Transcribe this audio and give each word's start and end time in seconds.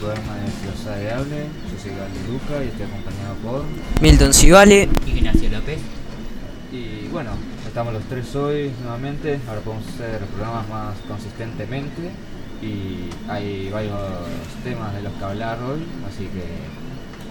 programa 0.00 0.34
de 0.36 0.50
Filosofía 0.50 0.96
de 0.96 1.10
Hable. 1.12 1.46
Yo 1.70 1.76
soy 1.78 1.90
Gali 1.92 2.20
Luca 2.26 2.64
y 2.64 2.68
estoy 2.68 2.86
acompañado 2.86 3.34
por. 3.44 3.64
Milton 4.00 4.32
Civale. 4.32 4.88
Ignacio 5.06 5.50
López. 5.50 5.78
Y 6.72 7.08
bueno, 7.08 7.32
estamos 7.66 7.92
los 7.92 8.02
tres 8.04 8.34
hoy 8.34 8.72
nuevamente. 8.82 9.38
Ahora 9.46 9.60
podemos 9.60 9.86
hacer 9.88 10.18
programas 10.34 10.68
más 10.68 10.96
consistentemente. 11.06 12.10
Y 12.62 13.10
hay 13.28 13.70
varios 13.70 13.98
temas 14.64 14.94
de 14.94 15.02
los 15.02 15.12
que 15.14 15.24
hablar 15.24 15.58
hoy, 15.62 15.82
así 16.06 16.24
que 16.24 16.44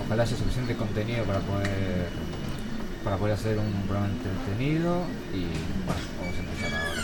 ojalá 0.04 0.24
haya 0.24 0.36
suficiente 0.36 0.76
contenido 0.76 1.24
para 1.26 1.40
poder 1.40 2.10
para 3.04 3.16
poder 3.18 3.36
hacer 3.36 3.60
un 3.60 3.72
programa 3.84 4.08
entretenido 4.08 5.04
y 5.32 5.46
bueno, 5.86 6.02
vamos 6.20 6.36
a 6.36 6.40
empezar 6.40 6.74
ahora. 6.74 7.04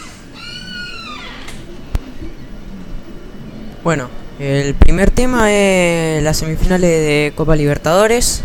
Bueno, 3.84 4.10
el 4.40 4.76
primer 4.76 5.12
tema 5.12 5.52
es 5.52 6.22
las 6.24 6.38
semifinales 6.38 6.90
de 6.90 7.34
Copa 7.36 7.56
Libertadores. 7.56 8.44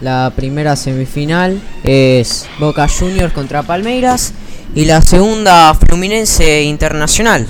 La 0.00 0.32
primera 0.34 0.74
semifinal 0.74 1.60
es 1.84 2.48
Boca 2.58 2.88
Juniors 2.88 3.32
contra 3.32 3.62
Palmeiras 3.62 4.32
y 4.74 4.86
la 4.86 5.02
segunda 5.02 5.74
Fluminense 5.74 6.62
Internacional. 6.62 7.46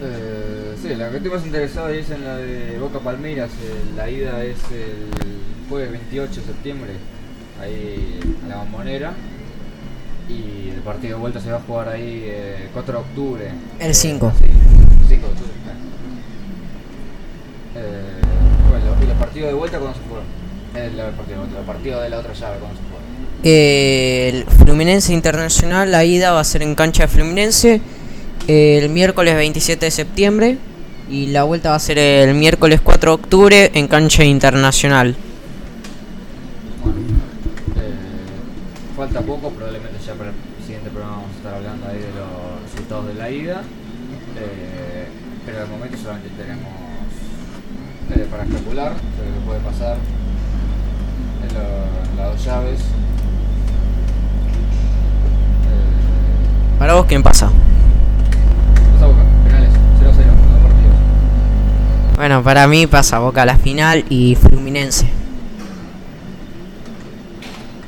Eh, 0.00 0.74
sí, 0.82 0.94
la 0.96 1.10
que 1.10 1.18
estoy 1.18 1.32
más 1.32 1.44
interesado 1.44 1.90
es 1.90 2.10
en 2.10 2.24
la 2.24 2.36
de 2.36 2.78
Boca 2.78 2.98
Palmeiras. 2.98 3.50
eh, 3.62 3.74
la 3.96 4.10
ida 4.10 4.42
es 4.42 4.58
el 4.72 5.68
jueves 5.68 5.92
28 5.92 6.40
de 6.40 6.46
septiembre, 6.46 6.92
ahí 7.62 8.18
a 8.46 8.48
la 8.48 8.56
bombonera. 8.56 9.12
Y 10.28 10.70
el 10.70 10.80
partido 10.82 11.16
de 11.16 11.20
vuelta 11.20 11.40
se 11.40 11.50
va 11.50 11.58
a 11.58 11.60
jugar 11.60 11.88
ahí 11.90 12.22
eh, 12.26 12.68
4 12.72 12.92
de 12.92 12.98
octubre. 12.98 13.50
El 13.78 13.94
5. 13.94 14.32
Sí, 14.38 14.50
5 15.36 15.40
de 15.40 15.46
octubre. 15.46 16.18
Bueno, 18.70 18.96
¿y 19.02 19.06
los 19.06 19.16
partidos 19.16 19.48
de 19.48 19.54
vuelta 19.54 19.78
cuándo 19.78 19.98
se 19.98 20.04
juegan? 20.08 20.26
El, 20.74 21.14
partido 21.14 21.36
de 21.36 21.38
vuelta, 21.38 21.60
el 21.60 21.66
partido 21.66 22.00
de 22.00 22.10
la 22.10 22.18
otra 22.18 22.32
llave 22.32 22.58
cuándo 22.58 22.76
se 22.76 22.82
juega. 22.82 22.98
El 23.42 24.44
Fluminense 24.46 25.12
Internacional, 25.12 25.90
la 25.90 26.04
ida 26.04 26.32
va 26.32 26.40
a 26.40 26.44
ser 26.44 26.62
en 26.62 26.74
cancha 26.74 27.04
de 27.04 27.08
Fluminense 27.08 27.80
el 28.48 28.88
miércoles 28.88 29.34
27 29.34 29.84
de 29.84 29.90
septiembre 29.90 30.58
y 31.10 31.26
la 31.26 31.44
vuelta 31.44 31.70
va 31.70 31.76
a 31.76 31.80
ser 31.80 31.98
el 31.98 32.34
miércoles 32.34 32.80
4 32.80 33.10
de 33.10 33.14
octubre 33.14 33.70
en 33.74 33.88
cancha 33.88 34.24
internacional. 34.24 35.14
Bueno, 36.82 36.98
eh, 37.76 38.96
falta 38.96 39.20
poco, 39.20 39.50
probablemente 39.50 39.98
ya 40.04 40.14
para 40.14 40.30
el 40.30 40.64
siguiente 40.64 40.90
programa 40.90 41.16
vamos 41.16 41.30
a 41.32 41.36
estar 41.36 41.54
hablando 41.54 41.86
ahí 41.88 41.98
de 41.98 42.08
los 42.08 42.62
resultados 42.72 43.06
de 43.08 43.14
la 43.14 43.30
ida. 43.30 43.62
Eh, 44.40 45.08
pero 45.44 45.60
de 45.60 45.66
momento 45.66 45.96
solamente 45.98 46.30
tenemos 46.36 46.66
eh, 48.14 48.26
para 48.30 48.44
especular 48.44 48.92
sobre 49.16 49.30
lo 49.30 49.34
que 49.36 49.46
puede 49.46 49.60
pasar 49.60 49.96
en, 51.42 51.54
lo- 51.54 52.10
en 52.10 52.16
las 52.16 52.32
dos 52.36 52.44
llaves. 52.44 52.80
Eh, 55.66 56.78
Para 56.78 56.94
vos, 56.94 57.06
¿quién 57.06 57.22
pasa? 57.22 57.50
pasa 58.94 59.06
Boca, 59.06 59.22
penales, 59.44 59.70
0-0, 59.70 60.04
dos 60.04 60.62
partidos. 60.62 60.96
Bueno, 62.16 62.42
para 62.42 62.66
mí 62.68 62.86
pasa 62.86 63.18
Boca 63.18 63.42
a 63.42 63.46
la 63.46 63.56
final 63.56 64.04
y 64.08 64.34
Fluminense. 64.36 65.06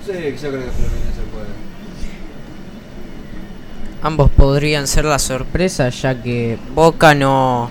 Sí, 0.07 0.13
yo 0.13 0.49
creo 0.49 0.65
que 0.65 0.71
Fluminense. 0.71 1.10
Ambos 4.03 4.31
podrían 4.31 4.87
ser 4.87 5.05
la 5.05 5.19
sorpresa 5.19 5.91
ya 5.91 6.21
que 6.23 6.59
Boca 6.75 7.15
no, 7.15 7.71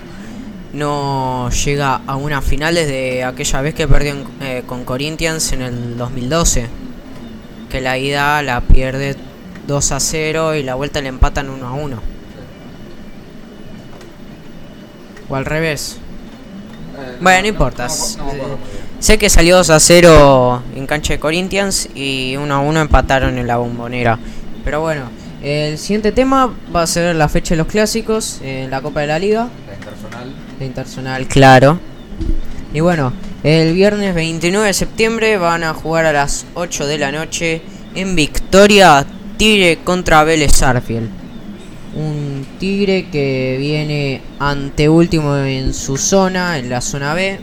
no 0.72 1.50
llega 1.50 2.00
a 2.06 2.14
una 2.16 2.40
final 2.40 2.74
desde 2.76 3.24
aquella 3.24 3.60
vez 3.62 3.74
que 3.74 3.88
perdió 3.88 4.12
en- 4.12 4.24
eh, 4.40 4.62
con 4.66 4.84
Corinthians 4.84 5.52
en 5.52 5.62
el 5.62 5.96
2012. 5.96 6.68
Que 7.68 7.80
la 7.80 7.98
ida 7.98 8.42
la 8.42 8.60
pierde 8.60 9.16
2 9.66 9.92
a 9.92 9.98
0 10.00 10.54
y 10.54 10.62
la 10.62 10.74
vuelta 10.76 11.00
le 11.00 11.08
empatan 11.08 11.50
1 11.50 11.66
a 11.66 11.72
1. 11.72 12.00
O 15.28 15.36
al 15.36 15.44
revés. 15.44 15.96
Eh, 16.98 17.16
Bueno, 17.20 17.42
no 17.42 17.48
importa. 17.48 17.88
No, 18.18 18.24
no. 18.24 18.58
Sé 19.00 19.18
que 19.18 19.30
salió 19.30 19.56
2 19.56 19.70
a 19.70 19.80
0 19.80 20.62
en 20.76 20.86
cancha 20.86 21.14
de 21.14 21.20
Corinthians 21.20 21.88
y 21.94 22.36
1 22.36 22.54
a 22.54 22.60
1 22.60 22.80
empataron 22.80 23.38
en 23.38 23.46
la 23.46 23.56
bombonera. 23.56 24.18
Pero 24.64 24.80
bueno, 24.80 25.04
el 25.42 25.78
siguiente 25.78 26.12
tema 26.12 26.54
va 26.74 26.82
a 26.82 26.86
ser 26.86 27.16
la 27.16 27.28
fecha 27.28 27.54
de 27.54 27.58
los 27.58 27.66
clásicos 27.66 28.40
en 28.42 28.70
la 28.70 28.82
Copa 28.82 29.00
de 29.00 29.06
la 29.06 29.18
Liga. 29.18 29.48
La 29.66 29.74
internacional. 29.74 30.34
La 30.58 30.66
internacional, 30.66 31.26
claro. 31.26 31.80
Y 32.74 32.80
bueno, 32.80 33.12
el 33.42 33.72
viernes 33.74 34.14
29 34.14 34.66
de 34.66 34.74
septiembre 34.74 35.38
van 35.38 35.64
a 35.64 35.72
jugar 35.72 36.04
a 36.04 36.12
las 36.12 36.44
8 36.54 36.86
de 36.86 36.98
la 36.98 37.10
noche 37.10 37.62
en 37.94 38.14
Victoria 38.14 39.06
Tigre 39.38 39.78
contra 39.82 40.24
Vélez 40.24 40.52
Sarfield. 40.52 41.08
Un 41.96 42.46
Tigre 42.58 43.08
que 43.10 43.56
viene 43.58 44.20
anteúltimo 44.38 45.36
en 45.36 45.72
su 45.72 45.96
zona, 45.96 46.58
en 46.58 46.68
la 46.68 46.82
zona 46.82 47.14
B. 47.14 47.40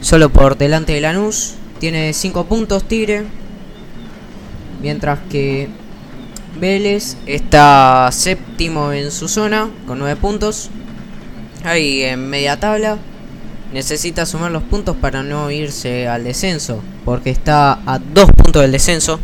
Solo 0.00 0.30
por 0.30 0.56
delante 0.56 0.92
de 0.92 1.00
Lanús. 1.00 1.54
Tiene 1.80 2.12
5 2.12 2.46
puntos 2.46 2.84
Tigre. 2.84 3.24
Mientras 4.80 5.18
que 5.28 5.68
Vélez 6.58 7.16
está 7.26 8.08
séptimo 8.12 8.92
en 8.92 9.10
su 9.10 9.28
zona 9.28 9.70
con 9.86 9.98
9 9.98 10.16
puntos. 10.16 10.70
Ahí 11.64 12.02
en 12.02 12.28
media 12.28 12.58
tabla. 12.58 12.98
Necesita 13.72 14.26
sumar 14.26 14.50
los 14.50 14.62
puntos 14.62 14.96
para 14.96 15.22
no 15.22 15.50
irse 15.50 16.08
al 16.08 16.24
descenso. 16.24 16.82
Porque 17.04 17.30
está 17.30 17.80
a 17.86 17.98
2 17.98 18.30
puntos 18.32 18.62
del 18.62 18.72
descenso. 18.72 19.18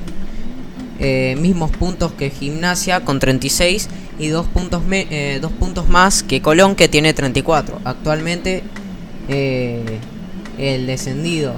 Eh, 1.00 1.36
mismos 1.38 1.70
puntos 1.70 2.12
que 2.12 2.30
Gimnasia 2.30 3.04
con 3.04 3.20
36 3.20 3.88
y 4.18 4.28
2 4.28 4.46
puntos, 4.48 4.82
eh, 4.90 5.38
dos 5.40 5.52
puntos 5.52 5.88
más 5.88 6.24
que 6.24 6.42
Colón 6.42 6.74
que 6.74 6.88
tiene 6.88 7.14
34. 7.14 7.80
Actualmente 7.84 8.64
eh, 9.28 10.00
el 10.58 10.86
descendido 10.88 11.54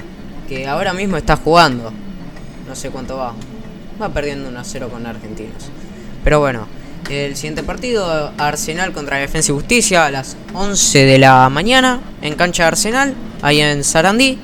que 0.47 0.67
ahora 0.67 0.93
mismo 0.93 1.17
está 1.17 1.37
jugando. 1.37 1.91
No 2.69 2.75
sé 2.75 2.91
cuánto 2.91 3.17
va. 3.17 3.35
Va 4.01 4.09
perdiendo 4.09 4.49
1 4.49 4.59
a 4.59 4.65
0 4.65 4.89
con 4.91 5.07
Argentinos. 5.07 5.71
Pero 6.25 6.41
bueno, 6.41 6.67
el 7.11 7.37
siguiente 7.37 7.63
partido, 7.63 8.33
Arsenal 8.39 8.93
contra 8.93 9.19
Defensa 9.19 9.53
y 9.53 9.55
Justicia 9.55 10.07
a 10.07 10.11
las 10.11 10.37
11 10.55 11.05
de 11.05 11.19
la 11.19 11.49
mañana 11.51 12.01
en 12.23 12.35
cancha 12.35 12.63
de 12.63 12.69
Arsenal, 12.69 13.15
ahí 13.43 13.61
en 13.61 13.85
Sarandí. 13.85 14.39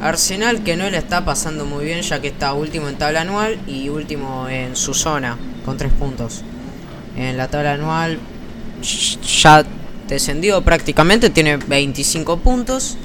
Arsenal 0.00 0.62
que 0.62 0.76
no 0.76 0.90
le 0.90 0.98
está 0.98 1.24
pasando 1.24 1.64
muy 1.64 1.86
bien 1.86 2.02
ya 2.02 2.20
que 2.20 2.28
está 2.28 2.52
último 2.52 2.88
en 2.88 2.96
tabla 2.96 3.22
anual 3.22 3.58
y 3.66 3.88
último 3.88 4.48
en 4.48 4.76
su 4.76 4.92
zona 4.92 5.38
con 5.64 5.78
3 5.78 5.92
puntos. 5.92 6.42
En 7.16 7.36
la 7.38 7.48
tabla 7.48 7.74
anual 7.74 8.18
ya 8.82 9.64
descendido 10.08 10.60
prácticamente, 10.62 11.30
tiene 11.30 11.56
25 11.56 12.38
puntos 12.38 12.98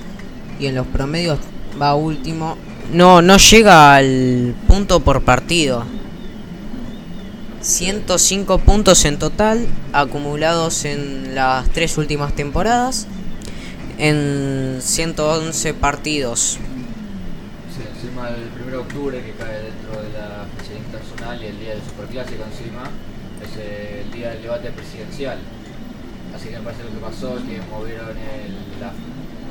y 0.59 0.65
en 0.65 0.75
los 0.75 0.87
promedios 0.87 1.39
va 1.81 1.95
último. 1.95 2.57
No, 2.91 3.21
no 3.21 3.37
llega 3.37 3.95
al 3.95 4.55
punto 4.67 4.99
por 5.01 5.21
partido. 5.21 5.85
105 7.61 8.57
puntos 8.59 9.03
en 9.05 9.19
total, 9.19 9.67
acumulados 9.91 10.85
en 10.85 11.35
las 11.35 11.69
tres 11.69 11.97
últimas 11.97 12.33
temporadas, 12.33 13.05
en 13.97 14.77
111 14.81 15.73
partidos. 15.73 16.57
Sí, 17.75 17.81
encima 17.93 18.29
el 18.29 18.49
1 18.63 18.71
de 18.71 18.77
octubre 18.77 19.21
que 19.21 19.31
cae 19.33 19.61
dentro 19.61 20.01
de 20.01 20.09
la 20.17 20.45
fecha 20.57 20.73
internacional 20.79 21.43
y 21.43 21.45
el 21.47 21.59
día 21.59 21.69
del 21.71 21.81
superclásico 21.83 22.43
encima 22.49 22.83
es 23.43 24.05
el 24.05 24.11
día 24.13 24.29
del 24.29 24.41
debate 24.43 24.71
presidencial. 24.71 25.37
Así 26.33 26.47
que 26.47 26.57
me 26.59 26.63
parece 26.63 26.83
lo 26.83 26.91
que 26.91 27.05
pasó 27.05 27.35
que 27.45 27.59
movieron 27.69 28.15
el, 28.15 28.55
la- 28.79 28.93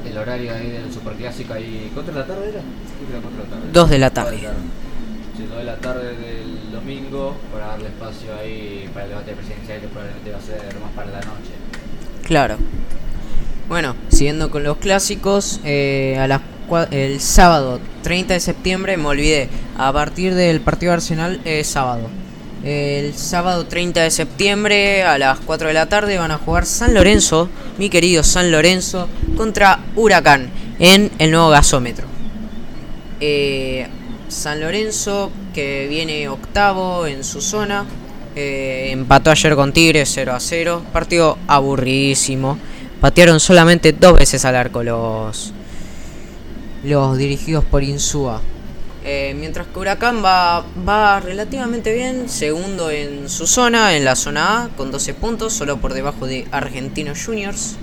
el 0.06 0.18
horario 0.18 0.54
ahí 0.54 0.70
del 0.70 0.92
superclásico 0.92 1.54
ahí. 1.54 1.90
¿Cuánto 1.94 2.12
de 2.12 2.18
la 2.18 2.26
tarde 2.26 2.48
era? 2.48 2.60
Era 2.60 3.20
de 3.20 3.38
la 3.38 3.44
tarde. 3.44 3.72
Dos 3.72 3.90
de 3.90 3.98
la 3.98 4.10
tarde. 4.10 4.38
Sí, 5.36 5.44
dos 5.48 5.58
de 5.58 5.64
la 5.64 5.76
tarde 5.76 6.16
del 6.16 6.72
domingo 6.72 7.36
para 7.52 7.68
darle 7.68 7.88
espacio 7.88 8.34
ahí 8.34 8.88
para 8.92 9.04
el 9.04 9.10
debate 9.10 9.32
presidencial 9.32 9.80
que 9.80 9.88
probablemente 9.88 10.30
va 10.32 10.38
a 10.38 10.42
ser 10.42 10.80
más 10.80 10.92
para 10.94 11.10
la 11.10 11.20
noche. 11.20 11.52
Claro. 12.24 12.56
Bueno, 13.68 13.96
siguiendo 14.08 14.50
con 14.50 14.64
los 14.64 14.78
clásicos, 14.78 15.60
eh, 15.64 16.16
a 16.18 16.26
las 16.26 16.40
el 16.90 17.20
sábado 17.20 17.80
30 18.02 18.34
de 18.34 18.40
septiembre, 18.40 18.96
me 18.96 19.06
olvidé, 19.06 19.48
a 19.76 19.92
partir 19.92 20.34
del 20.34 20.60
partido 20.60 20.90
de 20.90 20.94
Arsenal 20.94 21.40
es 21.44 21.66
sábado. 21.66 22.08
El 22.64 23.14
sábado 23.14 23.66
30 23.66 24.02
de 24.02 24.10
septiembre 24.10 25.04
a 25.04 25.16
las 25.16 25.38
4 25.38 25.68
de 25.68 25.74
la 25.74 25.86
tarde 25.86 26.18
van 26.18 26.32
a 26.32 26.38
jugar 26.38 26.66
San 26.66 26.92
Lorenzo, 26.92 27.48
mi 27.78 27.88
querido 27.88 28.24
San 28.24 28.50
Lorenzo, 28.50 29.08
contra 29.36 29.78
Huracán 29.94 30.50
en 30.80 31.10
el 31.18 31.30
nuevo 31.30 31.50
gasómetro. 31.50 32.06
Eh, 33.20 33.86
San 34.28 34.60
Lorenzo, 34.60 35.30
que 35.54 35.86
viene 35.88 36.28
octavo 36.28 37.06
en 37.06 37.22
su 37.22 37.40
zona, 37.40 37.84
eh, 38.34 38.90
empató 38.92 39.30
ayer 39.30 39.54
con 39.54 39.72
Tigres 39.72 40.10
0 40.12 40.32
a 40.32 40.40
0. 40.40 40.82
Partido 40.92 41.38
aburridísimo. 41.46 42.58
patearon 43.00 43.38
solamente 43.38 43.92
dos 43.92 44.18
veces 44.18 44.44
al 44.44 44.56
arco 44.56 44.82
los, 44.82 45.52
los 46.82 47.16
dirigidos 47.16 47.64
por 47.64 47.84
Insúa. 47.84 48.40
Eh, 49.10 49.32
mientras 49.32 49.66
que 49.66 49.78
Huracán 49.78 50.22
va, 50.22 50.66
va 50.86 51.18
relativamente 51.18 51.94
bien, 51.94 52.28
segundo 52.28 52.90
en 52.90 53.30
su 53.30 53.46
zona, 53.46 53.96
en 53.96 54.04
la 54.04 54.14
zona 54.14 54.64
A, 54.64 54.68
con 54.68 54.90
12 54.90 55.14
puntos, 55.14 55.54
solo 55.54 55.78
por 55.78 55.94
debajo 55.94 56.26
de 56.26 56.46
Argentinos 56.50 57.24
Juniors. 57.24 57.76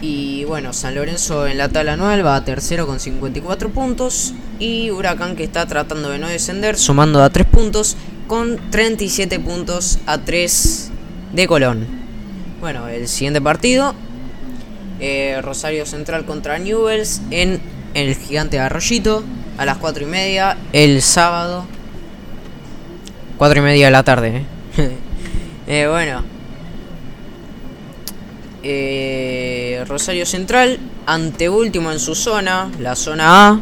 Y 0.00 0.42
bueno, 0.46 0.72
San 0.72 0.96
Lorenzo 0.96 1.46
en 1.46 1.58
la 1.58 1.68
tabla 1.68 1.92
anual 1.92 2.26
va 2.26 2.34
a 2.34 2.44
tercero 2.44 2.88
con 2.88 2.98
54 2.98 3.70
puntos. 3.70 4.34
Y 4.58 4.90
Huracán 4.90 5.36
que 5.36 5.44
está 5.44 5.64
tratando 5.66 6.10
de 6.10 6.18
no 6.18 6.26
descender, 6.26 6.76
sumando 6.76 7.22
a 7.22 7.30
3 7.30 7.46
puntos, 7.46 7.96
con 8.26 8.58
37 8.72 9.38
puntos 9.38 10.00
a 10.06 10.18
3 10.18 10.90
de 11.34 11.46
Colón. 11.46 11.86
Bueno, 12.60 12.88
el 12.88 13.06
siguiente 13.06 13.40
partido, 13.40 13.94
eh, 14.98 15.38
Rosario 15.40 15.86
Central 15.86 16.24
contra 16.24 16.58
Newells 16.58 17.22
en 17.30 17.60
el 17.94 18.16
gigante 18.16 18.58
Arroyito 18.58 19.24
a 19.56 19.64
las 19.64 19.78
4 19.78 20.04
y 20.04 20.06
media 20.06 20.56
el 20.72 21.00
sábado. 21.00 21.64
4 23.38 23.58
y 23.60 23.62
media 23.62 23.86
de 23.86 23.92
la 23.92 24.02
tarde. 24.02 24.44
Eh. 24.76 24.96
eh, 25.66 25.86
bueno. 25.88 26.22
Eh, 28.62 29.84
Rosario 29.86 30.26
Central, 30.26 30.78
anteúltimo 31.06 31.92
en 31.92 31.98
su 32.00 32.14
zona, 32.14 32.70
la 32.80 32.96
zona 32.96 33.48
A. 33.48 33.60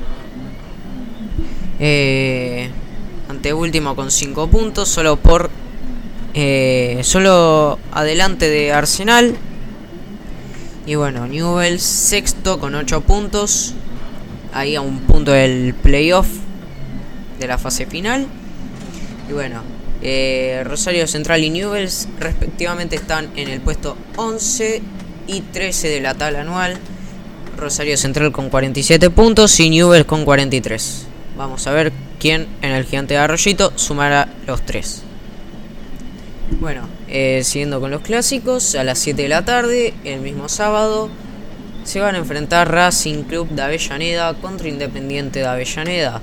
Anteúltimo 3.28 3.96
con 3.96 4.10
5 4.10 4.46
puntos, 4.48 4.88
solo 4.88 5.16
por. 5.16 5.50
Eh, 6.34 7.00
solo 7.02 7.78
adelante 7.92 8.48
de 8.48 8.72
Arsenal. 8.72 9.36
Y 10.86 10.94
bueno, 10.94 11.26
Newells 11.26 11.82
sexto 11.82 12.58
con 12.58 12.74
8 12.74 13.00
puntos 13.02 13.74
ahí 14.52 14.76
a 14.76 14.80
un 14.80 15.00
punto 15.00 15.32
del 15.32 15.74
playoff 15.74 16.28
de 17.38 17.46
la 17.46 17.58
fase 17.58 17.86
final. 17.86 18.26
Y 19.28 19.32
bueno, 19.32 19.62
eh, 20.02 20.62
Rosario 20.64 21.06
Central 21.06 21.44
y 21.44 21.50
Newells 21.50 22.08
respectivamente 22.18 22.96
están 22.96 23.30
en 23.36 23.48
el 23.48 23.60
puesto 23.60 23.96
11 24.16 24.82
y 25.26 25.40
13 25.40 25.88
de 25.88 26.00
la 26.00 26.14
tabla 26.14 26.40
anual. 26.40 26.78
Rosario 27.56 27.96
Central 27.96 28.32
con 28.32 28.50
47 28.50 29.10
puntos 29.10 29.58
y 29.60 29.70
Newells 29.70 30.06
con 30.06 30.24
43. 30.24 31.06
Vamos 31.36 31.66
a 31.66 31.72
ver 31.72 31.92
quién 32.18 32.48
en 32.62 32.72
el 32.72 32.84
gigante 32.84 33.14
de 33.14 33.20
Arroyito 33.20 33.72
sumará 33.76 34.28
los 34.46 34.62
tres. 34.62 35.02
Bueno, 36.60 36.88
eh, 37.08 37.42
siguiendo 37.44 37.80
con 37.80 37.90
los 37.90 38.02
clásicos, 38.02 38.74
a 38.74 38.84
las 38.84 38.98
7 38.98 39.22
de 39.22 39.28
la 39.28 39.44
tarde, 39.44 39.94
el 40.04 40.20
mismo 40.20 40.48
sábado, 40.48 41.08
se 41.84 42.00
van 42.00 42.14
a 42.14 42.18
enfrentar 42.18 42.70
Racing 42.70 43.24
Club 43.24 43.48
de 43.50 43.62
Avellaneda 43.62 44.34
contra 44.34 44.68
Independiente 44.68 45.40
de 45.40 45.46
Avellaneda 45.46 46.20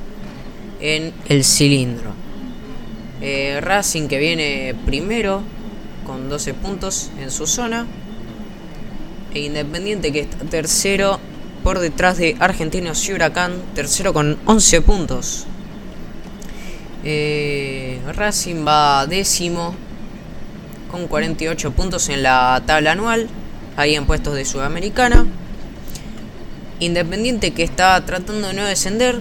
en 0.79 1.13
el 1.27 1.43
cilindro. 1.43 2.13
Eh, 3.21 3.59
Racing 3.61 4.07
que 4.07 4.17
viene 4.17 4.75
primero 4.85 5.41
con 6.05 6.29
12 6.29 6.53
puntos 6.53 7.11
en 7.19 7.29
su 7.31 7.45
zona 7.45 7.85
e 9.33 9.41
Independiente 9.41 10.11
que 10.11 10.21
está 10.21 10.37
tercero 10.45 11.19
por 11.63 11.79
detrás 11.79 12.17
de 12.17 12.37
Argentinos 12.39 13.07
y 13.09 13.13
Huracán, 13.13 13.53
tercero 13.75 14.13
con 14.13 14.37
11 14.45 14.81
puntos. 14.81 15.45
Eh, 17.03 17.99
Racing 18.15 18.65
va 18.65 19.05
décimo 19.07 19.75
con 20.89 21.07
48 21.07 21.71
puntos 21.71 22.09
en 22.09 22.23
la 22.23 22.61
tabla 22.65 22.93
anual, 22.93 23.27
ahí 23.75 23.95
en 23.95 24.05
puestos 24.05 24.35
de 24.35 24.45
Sudamericana. 24.45 25.25
Independiente 26.79 27.51
que 27.51 27.63
está 27.63 28.03
tratando 28.05 28.47
de 28.47 28.53
no 28.53 28.63
descender, 28.63 29.19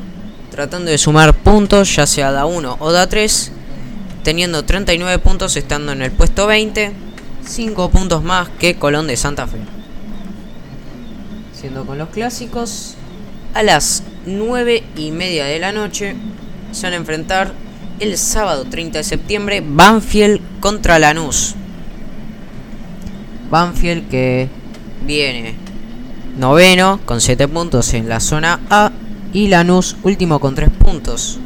tratando 0.50 0.90
de 0.90 0.98
sumar 0.98 1.34
puntos, 1.34 1.94
ya 1.96 2.06
sea 2.06 2.30
da 2.30 2.46
1 2.46 2.76
o 2.78 2.92
da 2.92 3.08
3, 3.08 3.52
teniendo 4.22 4.64
39 4.64 5.18
puntos 5.18 5.56
estando 5.56 5.92
en 5.92 6.02
el 6.02 6.12
puesto 6.12 6.46
20, 6.46 6.92
5 7.44 7.90
puntos 7.90 8.22
más 8.22 8.48
que 8.60 8.76
Colón 8.76 9.08
de 9.08 9.16
Santa 9.16 9.46
Fe. 9.46 9.58
Siendo 11.52 11.84
con 11.84 11.98
los 11.98 12.10
clásicos, 12.10 12.94
a 13.54 13.64
las 13.64 14.04
9 14.26 14.84
y 14.96 15.10
media 15.10 15.46
de 15.46 15.58
la 15.58 15.72
noche 15.72 16.14
se 16.70 16.86
van 16.86 16.92
a 16.92 16.96
enfrentar 16.96 17.52
el 17.98 18.16
sábado 18.16 18.66
30 18.66 18.98
de 18.98 19.04
septiembre 19.04 19.62
Banfield 19.66 20.60
contra 20.60 21.00
Lanús. 21.00 21.56
Banfield 23.50 24.08
que 24.08 24.48
viene 25.04 25.67
noveno 26.38 27.00
con 27.04 27.20
7 27.20 27.48
puntos 27.48 27.92
en 27.94 28.08
la 28.08 28.20
zona 28.20 28.60
A 28.70 28.92
y 29.32 29.48
Lanús 29.48 29.96
último 30.02 30.38
con 30.38 30.54
3 30.54 30.70
puntos. 30.70 31.38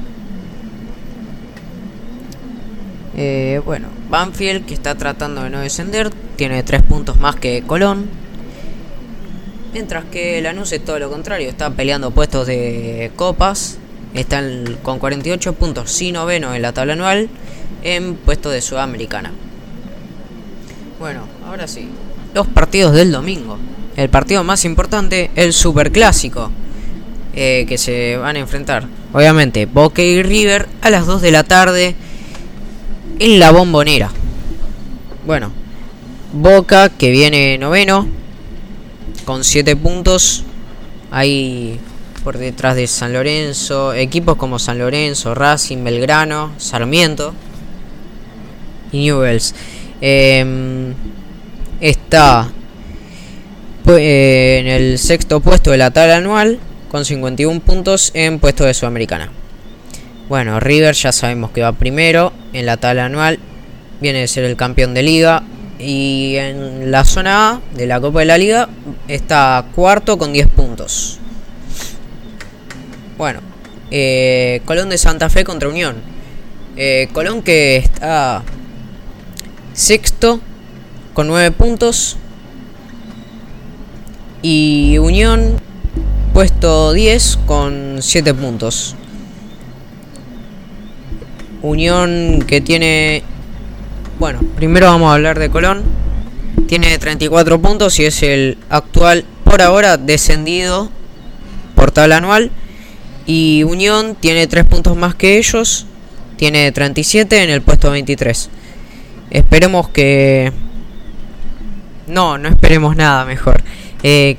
Eh, 3.16 3.60
bueno, 3.64 3.88
Banfield 4.08 4.66
que 4.66 4.74
está 4.74 4.94
tratando 4.94 5.42
de 5.42 5.50
no 5.50 5.60
descender, 5.60 6.10
tiene 6.36 6.62
3 6.62 6.82
puntos 6.82 7.18
más 7.18 7.36
que 7.36 7.62
Colón. 7.66 8.06
Mientras 9.72 10.04
que 10.04 10.40
Lanús 10.42 10.72
es 10.72 10.84
todo 10.84 10.98
lo 10.98 11.10
contrario, 11.10 11.48
está 11.48 11.70
peleando 11.70 12.10
puestos 12.10 12.46
de 12.46 13.10
copas. 13.16 13.78
Están 14.12 14.76
con 14.82 14.98
48 14.98 15.54
puntos, 15.54 16.02
y 16.02 16.12
noveno 16.12 16.54
en 16.54 16.60
la 16.60 16.74
tabla 16.74 16.92
anual, 16.92 17.30
en 17.82 18.14
puesto 18.14 18.50
de 18.50 18.60
Sudamericana. 18.60 19.32
Bueno, 21.00 21.22
ahora 21.46 21.66
sí, 21.66 21.88
los 22.34 22.46
partidos 22.46 22.92
del 22.92 23.10
domingo 23.10 23.56
el 23.96 24.08
partido 24.08 24.44
más 24.44 24.64
importante, 24.64 25.30
el 25.36 25.52
Superclásico, 25.52 26.50
eh, 27.34 27.64
que 27.68 27.78
se 27.78 28.16
van 28.16 28.36
a 28.36 28.40
enfrentar. 28.40 28.86
Obviamente, 29.12 29.66
Boca 29.66 30.02
y 30.02 30.22
River 30.22 30.68
a 30.80 30.90
las 30.90 31.06
2 31.06 31.22
de 31.22 31.30
la 31.30 31.44
tarde 31.44 31.94
en 33.18 33.38
la 33.38 33.50
bombonera. 33.50 34.10
Bueno, 35.26 35.52
Boca 36.32 36.88
que 36.88 37.10
viene 37.10 37.58
noveno 37.58 38.08
con 39.24 39.44
7 39.44 39.76
puntos. 39.76 40.44
Ahí 41.10 41.78
por 42.24 42.38
detrás 42.38 42.76
de 42.76 42.86
San 42.86 43.12
Lorenzo, 43.12 43.92
equipos 43.92 44.36
como 44.36 44.58
San 44.58 44.78
Lorenzo, 44.78 45.34
Racing, 45.34 45.82
Belgrano, 45.84 46.52
Sarmiento 46.56 47.34
y 48.92 48.98
Newells. 48.98 49.54
Em, 50.00 50.94
está 51.80 52.50
en 53.86 54.66
el 54.66 54.98
sexto 54.98 55.40
puesto 55.40 55.70
de 55.70 55.78
la 55.78 55.90
tabla 55.90 56.16
anual 56.16 56.58
con 56.90 57.04
51 57.04 57.60
puntos 57.60 58.10
en 58.14 58.38
puesto 58.38 58.64
de 58.64 58.74
Sudamericana. 58.74 59.30
Bueno, 60.28 60.60
River 60.60 60.94
ya 60.94 61.12
sabemos 61.12 61.50
que 61.50 61.62
va 61.62 61.72
primero 61.72 62.32
en 62.52 62.66
la 62.66 62.76
tabla 62.76 63.06
anual, 63.06 63.38
viene 64.00 64.20
de 64.20 64.28
ser 64.28 64.44
el 64.44 64.56
campeón 64.56 64.94
de 64.94 65.02
liga 65.02 65.42
y 65.78 66.36
en 66.36 66.90
la 66.90 67.04
zona 67.04 67.50
A 67.50 67.60
de 67.74 67.86
la 67.86 68.00
Copa 68.00 68.20
de 68.20 68.26
la 68.26 68.38
Liga 68.38 68.68
está 69.08 69.66
cuarto 69.74 70.16
con 70.16 70.32
10 70.32 70.48
puntos. 70.48 71.18
Bueno, 73.18 73.40
eh, 73.90 74.62
Colón 74.64 74.88
de 74.88 74.98
Santa 74.98 75.28
Fe 75.28 75.44
contra 75.44 75.68
Unión. 75.68 75.96
Eh, 76.76 77.08
Colón 77.12 77.42
que 77.42 77.76
está 77.76 78.42
sexto 79.72 80.40
con 81.14 81.26
9 81.26 81.50
puntos 81.50 82.16
y 84.42 84.98
Unión 84.98 85.56
puesto 86.34 86.92
10 86.92 87.38
con 87.46 87.98
7 88.00 88.34
puntos. 88.34 88.96
Unión 91.62 92.44
que 92.46 92.60
tiene... 92.60 93.22
Bueno, 94.18 94.40
primero 94.56 94.86
vamos 94.86 95.10
a 95.10 95.14
hablar 95.14 95.38
de 95.38 95.48
Colón. 95.48 95.82
Tiene 96.66 96.98
34 96.98 97.60
puntos 97.60 97.98
y 98.00 98.04
es 98.04 98.22
el 98.22 98.58
actual, 98.68 99.24
por 99.44 99.62
ahora, 99.62 99.96
descendido 99.96 100.90
por 101.76 101.92
tabla 101.92 102.16
anual. 102.16 102.50
Y 103.26 103.62
Unión 103.62 104.16
tiene 104.18 104.46
3 104.48 104.64
puntos 104.64 104.96
más 104.96 105.14
que 105.14 105.38
ellos. 105.38 105.86
Tiene 106.36 106.72
37 106.72 107.44
en 107.44 107.50
el 107.50 107.62
puesto 107.62 107.90
23. 107.90 108.50
Esperemos 109.30 109.88
que... 109.90 110.52
No, 112.08 112.36
no 112.38 112.48
esperemos 112.48 112.96
nada 112.96 113.24
mejor. 113.24 113.62
Eh, 114.02 114.36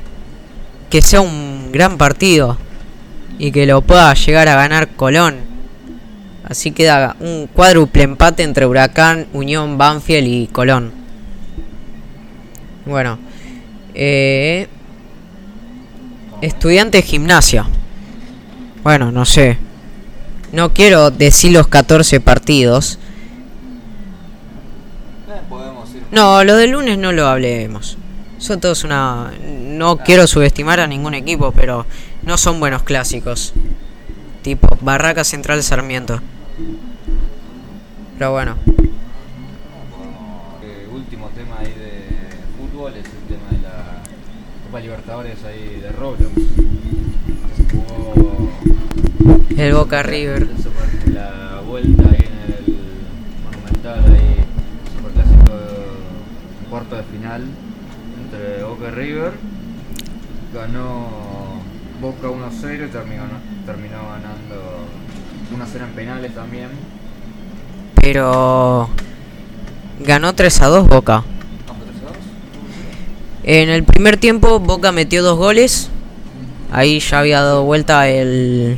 que 0.90 1.02
sea 1.02 1.22
un 1.22 1.72
gran 1.72 1.98
partido 1.98 2.58
y 3.40 3.52
que 3.52 3.66
lo 3.66 3.82
pueda 3.82 4.14
llegar 4.14 4.48
a 4.48 4.56
ganar 4.56 4.90
Colón. 4.90 5.38
Así 6.44 6.72
queda 6.72 7.16
un 7.20 7.48
cuádruple 7.48 8.04
empate 8.04 8.44
entre 8.44 8.66
Huracán, 8.66 9.28
Unión, 9.34 9.78
Banfield 9.78 10.28
y 10.28 10.48
Colón. 10.48 10.92
Bueno, 12.86 13.18
eh, 13.94 14.68
estudiante 16.42 16.98
de 16.98 17.04
gimnasia. 17.04 17.66
Bueno, 18.84 19.12
no 19.12 19.26
sé. 19.26 19.58
No 20.52 20.74
quiero 20.74 21.10
decir 21.10 21.54
los 21.54 21.68
14 21.68 22.20
partidos. 22.20 23.00
Eh, 25.28 25.42
no, 26.12 26.44
lo 26.44 26.56
del 26.58 26.72
lunes 26.72 26.98
no 26.98 27.12
lo 27.12 27.28
hablemos. 27.28 27.98
Son 28.44 28.60
todos 28.60 28.84
una... 28.84 29.32
No 29.42 30.00
quiero 30.00 30.28
subestimar 30.28 30.82
a 30.82 30.86
ningún 30.86 31.14
equipo, 31.14 31.54
pero 31.54 31.86
no 32.24 32.38
son 32.38 32.60
buenos 32.60 32.84
clásicos. 32.84 33.54
Tipo 34.42 34.68
Barraca 34.82 35.24
Central 35.24 35.64
Sarmiento. 35.64 36.20
Pero 38.18 38.34
bueno. 38.34 38.58
Eh, 40.62 40.90
último 40.94 41.30
tema 41.30 41.60
ahí 41.60 41.68
de 41.68 42.04
fútbol 42.60 42.92
es 42.98 43.06
el 43.06 43.34
tema 43.34 43.50
de 43.50 43.62
la 43.62 44.04
Copa 44.66 44.80
Libertadores 44.82 45.42
ahí 45.46 45.80
de 45.80 45.92
Roblox. 45.94 46.34
Jugó 47.72 48.50
El 49.56 49.74
Boca 49.74 50.04
River. 50.04 50.50
la 51.14 51.62
vuelta 51.66 52.04
ahí 52.10 52.28
en 52.28 52.68
el 52.68 52.78
Monumental 53.46 54.04
ahí, 54.14 54.44
superclásico 54.98 55.54
cuarto 56.70 56.98
de 56.98 57.04
final 57.04 57.44
entre 58.44 58.64
Boca 58.64 58.92
River. 58.92 59.32
Ganó 60.54 61.62
Boca 62.02 62.28
1-0 62.28 62.88
y 62.88 62.92
terminó, 62.92 63.24
terminó 63.66 63.98
ganando 64.10 64.86
1-0 65.56 65.84
en 65.84 65.94
penales 65.94 66.36
también. 66.36 66.70
Pero... 67.96 68.90
Ganó 70.06 70.34
3 70.34 70.62
a 70.62 70.68
2 70.68 70.88
Boca. 70.88 71.24
En 73.44 73.70
el 73.70 73.84
primer 73.84 74.18
tiempo 74.18 74.60
Boca 74.60 74.92
metió 74.92 75.22
dos 75.22 75.38
goles. 75.38 75.90
Ahí 76.72 77.00
ya 77.00 77.20
había 77.20 77.42
dado 77.42 77.64
vuelta 77.64 78.08
el, 78.10 78.78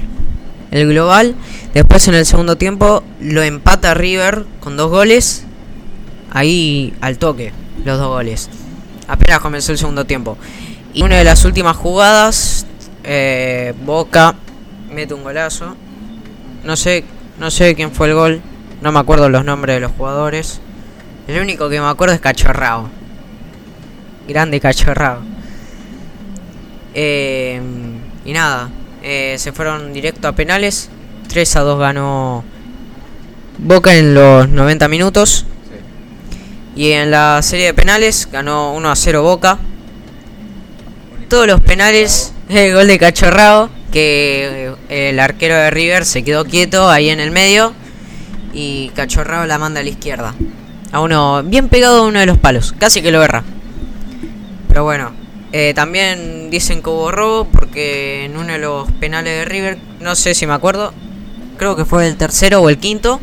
el 0.72 0.88
global. 0.90 1.36
Después 1.74 2.08
en 2.08 2.16
el 2.16 2.26
segundo 2.26 2.58
tiempo 2.58 3.04
lo 3.20 3.44
empata 3.44 3.94
River 3.94 4.46
con 4.60 4.76
dos 4.76 4.90
goles. 4.90 5.46
Ahí 6.32 6.94
al 7.00 7.18
toque, 7.20 7.54
los 7.86 8.00
dos 8.00 8.08
goles. 8.08 8.50
Apenas 9.08 9.40
comenzó 9.40 9.72
el 9.72 9.78
segundo 9.78 10.06
tiempo. 10.06 10.38
Y 10.94 11.04
una 11.04 11.18
de 11.18 11.24
las 11.24 11.46
últimas 11.46 11.76
jugadas, 11.76 12.66
eh, 13.04 13.74
Boca 13.86 14.36
mete 14.92 15.14
un 15.14 15.24
golazo. 15.24 15.76
No 16.64 16.76
sé, 16.76 17.04
no 17.40 17.52
sé 17.52 17.76
quién 17.76 17.92
fue 17.92 18.08
el 18.08 18.16
gol. 18.16 18.42
No 18.82 18.92
me 18.92 19.00
acuerdo 19.00 19.30
los 19.30 19.46
nombres 19.46 19.76
de 19.76 19.80
los 19.82 19.92
jugadores. 19.92 20.62
El 21.28 21.42
único 21.42 21.70
que 21.70 21.80
me 21.80 21.88
acuerdo 21.88 22.14
es 22.14 22.22
Cachorrao. 22.22 22.90
Grande 24.28 24.60
cachorrado. 24.60 25.22
Eh, 26.96 27.62
y 28.24 28.34
nada, 28.34 28.70
eh, 29.04 29.36
se 29.38 29.52
fueron 29.52 29.94
directo 29.94 30.28
a 30.28 30.32
penales. 30.32 30.90
3 31.28 31.56
a 31.58 31.60
2 31.62 31.80
ganó 31.80 32.44
Boca 33.58 33.96
en 33.96 34.14
los 34.14 34.50
90 34.50 34.88
minutos. 34.88 35.46
Y 36.76 36.92
en 36.92 37.10
la 37.12 37.42
serie 37.42 37.68
de 37.68 37.74
penales 37.74 38.28
ganó 38.32 38.74
1 38.74 38.92
a 38.92 38.96
0 38.96 39.24
Boca. 39.24 39.58
Todos 41.30 41.48
los 41.48 41.62
penales, 41.62 42.34
el 42.50 42.74
gol 42.74 42.88
de 42.88 43.00
cachorrado. 43.00 43.70
Que 43.92 44.74
eh, 44.90 45.10
el 45.10 45.20
arquero 45.20 45.56
de 45.56 45.72
River 45.72 46.06
se 46.06 46.24
quedó 46.24 46.44
quieto 46.44 46.90
ahí 46.90 47.10
en 47.10 47.22
el 47.22 47.32
medio. 47.32 47.74
Y 48.54 48.90
cachorrado 48.90 49.46
la 49.46 49.58
manda 49.58 49.80
a 49.80 49.84
la 49.84 49.90
izquierda. 49.90 50.36
A 50.92 51.00
uno, 51.00 51.44
bien 51.44 51.70
pegado 51.70 52.04
a 52.04 52.08
uno 52.08 52.20
de 52.20 52.26
los 52.26 52.38
palos. 52.38 52.74
Casi 52.78 53.02
que 53.02 53.12
lo 53.12 53.24
erra. 53.24 53.44
Pero 54.68 54.84
bueno, 54.84 55.14
eh, 55.54 55.74
también 55.74 56.50
dicen 56.50 56.84
que 56.84 56.90
hubo 56.90 57.46
porque 57.46 58.26
en 58.26 58.36
uno 58.36 58.52
de 58.52 58.60
los 58.60 58.92
penales 58.92 59.40
de 59.40 59.46
River, 59.46 59.78
no 60.02 60.16
sé 60.16 60.34
si 60.34 60.46
me 60.46 60.54
acuerdo, 60.54 60.94
creo 61.58 61.78
que 61.78 61.86
fue 61.86 62.08
el 62.08 62.18
tercero 62.18 62.60
o 62.60 62.68
el 62.68 62.78
quinto, 62.78 63.22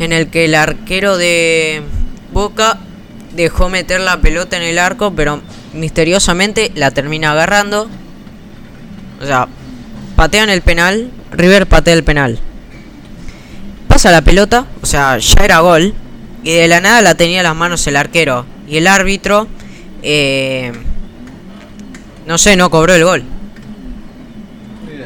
en 0.00 0.12
el 0.12 0.28
que 0.28 0.46
el 0.46 0.56
arquero 0.56 1.16
de 1.16 1.82
Boca 2.32 2.78
dejó 3.34 3.68
meter 3.68 4.00
la 4.00 4.20
pelota 4.20 4.56
en 4.56 4.62
el 4.62 4.78
arco, 4.78 5.12
pero 5.14 5.40
misteriosamente 5.72 6.72
la 6.74 6.90
termina 6.90 7.32
agarrando. 7.32 7.88
O 9.20 9.24
sea, 9.24 9.48
patean 10.16 10.50
el 10.50 10.62
penal, 10.62 11.10
River 11.32 11.66
patea 11.66 11.94
el 11.94 12.04
penal. 12.04 12.38
Pasa 13.88 14.10
la 14.10 14.22
pelota, 14.22 14.66
o 14.82 14.86
sea, 14.86 15.18
ya 15.18 15.44
era 15.44 15.60
gol, 15.60 15.94
y 16.42 16.52
de 16.52 16.68
la 16.68 16.80
nada 16.80 17.02
la 17.02 17.14
tenía 17.14 17.38
en 17.38 17.44
las 17.44 17.56
manos 17.56 17.86
el 17.86 17.96
arquero. 17.96 18.44
Y 18.68 18.76
el 18.76 18.86
árbitro 18.86 19.48
eh, 20.02 20.72
no 22.26 22.38
sé, 22.38 22.56
no 22.56 22.70
cobró 22.70 22.94
el 22.94 23.04
gol. 23.04 23.22
Sí. 24.86 24.98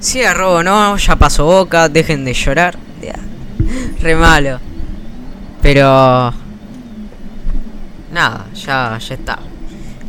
Si 0.00 0.20
era 0.20 0.34
robo, 0.34 0.62
no, 0.62 0.96
ya 0.96 1.16
pasó 1.16 1.44
boca, 1.44 1.88
dejen 1.88 2.24
de 2.24 2.34
llorar. 2.34 2.76
Re 4.00 4.14
malo. 4.14 4.60
Pero. 5.66 6.32
Nada, 8.12 8.46
ya, 8.54 8.98
ya 8.98 9.14
está. 9.16 9.40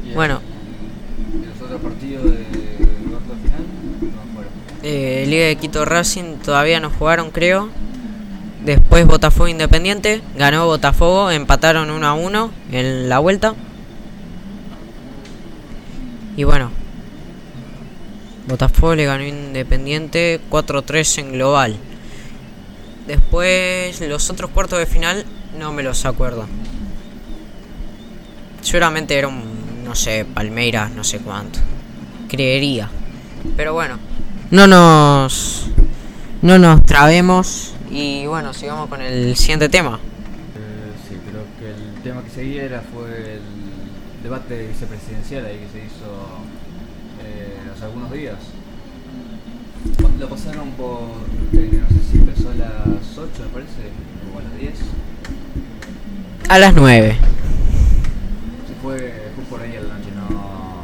Y 0.06 0.14
Bueno, 0.14 0.40
¿Y 1.34 1.48
los 1.48 1.60
otros 1.60 1.82
partidos 1.82 2.26
de 2.26 2.46
cuarto 3.10 3.34
final? 3.42 3.66
No 4.02 4.34
fueron. 4.36 4.52
eh, 4.84 5.26
Liga 5.28 5.46
de 5.48 5.56
Quito 5.56 5.84
Racing 5.84 6.36
todavía 6.46 6.80
no 6.80 6.92
jugaron, 6.92 7.32
creo. 7.32 7.70
Después 8.66 9.08
Botafogo 9.08 9.48
Independiente, 9.48 10.22
ganó 10.38 10.68
Botafogo, 10.68 11.32
empataron 11.32 11.90
1 11.90 12.06
a 12.06 12.14
1 12.14 12.52
en 12.72 13.10
la 13.10 13.18
vuelta. 13.18 13.56
Y 16.36 16.44
bueno, 16.44 16.70
Botafogo 18.48 18.94
le 18.94 19.06
ganó 19.06 19.24
Independiente 19.24 20.40
4-3 20.52 21.18
en 21.18 21.32
global. 21.32 21.78
Después 23.08 24.00
los 24.02 24.30
otros 24.30 24.52
cuartos 24.52 24.78
de 24.78 24.86
final 24.86 25.26
no 25.58 25.72
me 25.72 25.84
los 25.84 26.06
acuerdo. 26.06 26.48
Seguramente 28.62 29.18
era 29.18 29.28
un, 29.28 29.84
no 29.86 29.96
sé, 29.96 30.26
Palmeiras, 30.26 30.92
no 30.92 31.04
sé 31.04 31.20
cuánto. 31.20 31.60
Creería. 32.28 32.90
Pero 33.56 33.74
bueno, 33.74 33.98
no 34.52 34.68
nos 34.68 35.68
no 36.42 36.60
nos 36.60 36.84
trabemos 36.84 37.74
y 37.90 38.26
bueno, 38.28 38.54
sigamos 38.54 38.90
con 38.90 39.02
el 39.02 39.36
siguiente 39.36 39.70
tema. 39.70 40.00
Eh, 40.56 40.94
sí, 41.08 41.18
creo 41.30 41.44
que 41.60 41.70
el 41.72 42.02
tema 42.04 42.24
que 42.24 42.30
seguía 42.30 42.64
era 42.64 42.82
fue 42.82 43.36
el 43.36 43.42
debate 44.24 44.68
vicepresidencial 44.68 45.46
ahí 45.46 45.58
que 45.58 45.80
se 45.80 45.86
hizo 45.86 46.06
eh, 47.24 47.58
hace 47.74 47.86
algunos 47.86 48.12
días. 48.12 48.38
Lo 50.20 50.30
pasaron 50.30 50.72
por, 50.72 51.02
eh, 51.54 51.82
no 51.82 51.88
sé 51.90 52.12
si 52.12 52.18
empezó 52.18 52.50
a 52.50 52.56
las 52.56 53.18
8 53.18 53.30
me 53.44 53.50
parece, 53.50 53.92
a 54.36 54.42
las 54.42 54.60
10. 54.60 54.74
A 56.50 56.60
las 56.60 56.74
9. 56.74 57.18
Se 58.68 58.74
fue, 58.82 59.32
por 59.50 59.62
ahí 59.62 59.76
a 59.76 59.82
la 59.82 59.94
noche, 59.96 60.10
no, 60.16 60.84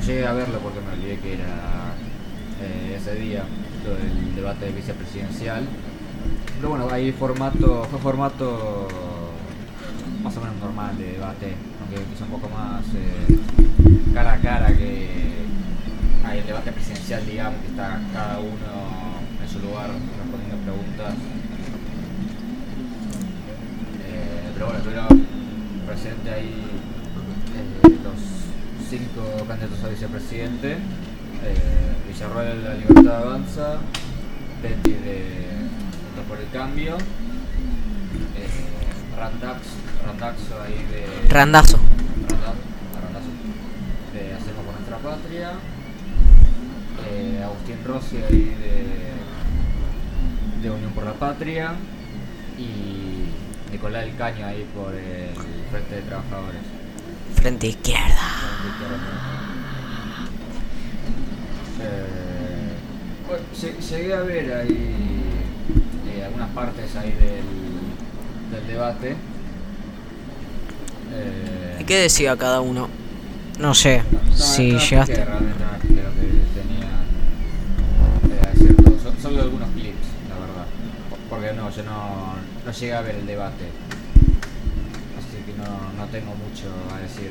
llegué 0.00 0.26
a 0.26 0.32
verlo 0.32 0.58
porque 0.60 0.80
me 0.80 0.92
olvidé 0.92 1.18
que 1.18 1.34
era 1.34 1.94
eh, 2.62 2.96
ese 2.98 3.14
día, 3.14 3.44
lo 3.84 3.94
del 3.94 4.34
debate 4.34 4.70
vicepresidencial. 4.70 5.64
Pero 6.56 6.70
bueno, 6.70 6.88
ahí 6.90 7.12
formato, 7.12 7.86
fue 7.90 7.98
formato 7.98 8.88
más 10.22 10.36
o 10.36 10.40
menos 10.40 10.56
normal 10.56 10.96
de 10.98 11.12
debate, 11.12 11.54
aunque 11.80 12.04
quizá 12.12 12.24
un 12.24 12.30
poco 12.30 12.48
más 12.50 12.82
eh, 12.94 13.38
cara 14.12 14.34
a 14.34 14.38
cara 14.38 14.76
que 14.76 15.08
hay 16.24 16.38
el 16.38 16.46
debate 16.46 16.72
presidencial, 16.72 17.24
digamos, 17.26 17.60
que 17.60 17.68
está 17.68 18.00
cada 18.12 18.38
uno 18.38 19.00
en 19.42 19.48
su 19.48 19.58
lugar 19.60 19.90
respondiendo 19.90 20.56
preguntas. 20.58 21.14
Eh, 24.06 24.50
pero 24.54 24.59
bueno, 24.70 24.78
estuvieron 24.78 25.26
presentes 25.84 26.32
ahí 26.32 26.62
eh, 27.56 27.98
los 28.04 28.20
cinco 28.88 29.44
candidatos 29.48 29.82
a 29.84 29.88
vicepresidente. 29.88 30.72
Eh, 30.72 31.96
Villarroel 32.06 32.62
de 32.62 32.68
la 32.68 32.74
Libertad 32.74 33.22
Avanza, 33.22 33.78
Betty 34.62 34.92
de 34.92 35.46
Juntos 36.04 36.24
por 36.28 36.38
el 36.38 36.48
Cambio, 36.50 36.96
eh, 38.36 38.48
Randax, 39.16 39.60
Randaxo 40.06 40.62
ahí 40.62 40.86
de... 40.90 41.28
Randazo. 41.28 41.78
Randazo, 42.28 42.54
Randazo, 43.02 43.30
de 44.12 44.34
Hacemos 44.34 44.64
por 44.64 44.74
Nuestra 44.74 44.98
Patria, 44.98 45.52
eh, 47.10 47.42
Agustín 47.42 47.78
Rossi 47.84 48.16
ahí 48.18 48.54
de, 48.60 48.86
de 50.62 50.70
Unión 50.70 50.92
por 50.92 51.04
la 51.04 51.14
Patria 51.14 51.74
y 52.58 53.09
Nicolás 53.72 54.04
del 54.04 54.16
Caño 54.16 54.46
ahí 54.46 54.66
por 54.74 54.94
el 54.94 55.30
Frente 55.70 55.94
de 55.96 56.02
Trabajadores. 56.02 56.60
Frente 57.36 57.66
izquierda. 57.68 58.18
Eh, 61.80 62.74
bueno, 63.28 63.44
lle- 63.54 63.78
llegué 63.78 64.14
a 64.14 64.20
ver 64.22 64.52
ahí 64.54 64.96
eh, 66.14 66.24
algunas 66.24 66.48
partes 66.50 66.94
ahí 66.96 67.12
del, 67.12 68.50
del 68.58 68.66
debate. 68.66 69.16
Eh, 71.12 71.78
¿Y 71.80 71.84
qué 71.84 71.96
decía 71.98 72.36
cada 72.36 72.60
uno? 72.60 72.88
No 73.58 73.74
sé 73.74 74.02
no, 74.10 74.34
si 74.34 74.72
llegaste. 74.78 75.24
realmente 75.24 75.64
no 75.64 75.76
escuché 75.76 76.02
lo 76.02 76.10
que 76.14 76.26
tenían 76.60 77.00
eh, 78.30 79.20
Solo 79.22 79.42
algunos 79.42 79.68
clips, 79.70 80.06
la 80.28 80.34
verdad. 80.38 80.66
Porque 81.28 81.52
no, 81.52 81.70
yo 81.70 81.82
no, 81.84 82.34
no 82.64 82.72
llegué 82.72 82.94
a 82.94 83.00
ver 83.02 83.16
el 83.16 83.26
debate. 83.26 83.64
Así 85.18 85.42
que 85.44 85.56
no, 85.58 85.92
no 85.96 86.10
tengo 86.10 86.34
mucho 86.34 86.68
a 86.94 87.00
decir. 87.00 87.30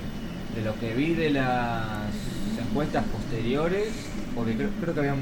De 0.56 0.64
lo 0.64 0.78
que 0.80 0.94
vi 0.94 1.14
de 1.14 1.30
las 1.30 2.12
encuestas 2.60 3.04
posteriores, 3.06 3.90
porque 4.36 4.56
creo, 4.56 4.70
creo 4.82 4.94
que 4.94 5.00
habían 5.00 5.18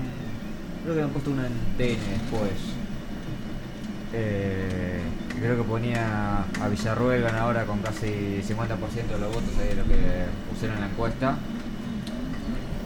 creo 0.83 0.95
que 0.95 1.01
habían 1.01 1.13
puesto 1.13 1.31
una 1.31 1.47
en 1.47 1.53
TN 1.77 1.99
después. 2.11 2.51
Eh, 4.13 5.01
creo 5.37 5.57
que 5.57 5.63
ponía 5.63 6.45
a 6.61 6.67
Villarruel 6.69 7.21
ganadora 7.21 7.65
con 7.65 7.79
casi 7.79 8.41
50% 8.41 9.07
de 9.07 9.19
los 9.19 9.33
votos 9.33 9.51
ahí 9.59 9.67
de 9.67 9.75
lo 9.75 9.83
que 9.83 9.97
pusieron 10.49 10.77
en 10.77 10.81
la 10.81 10.87
encuesta. 10.87 11.37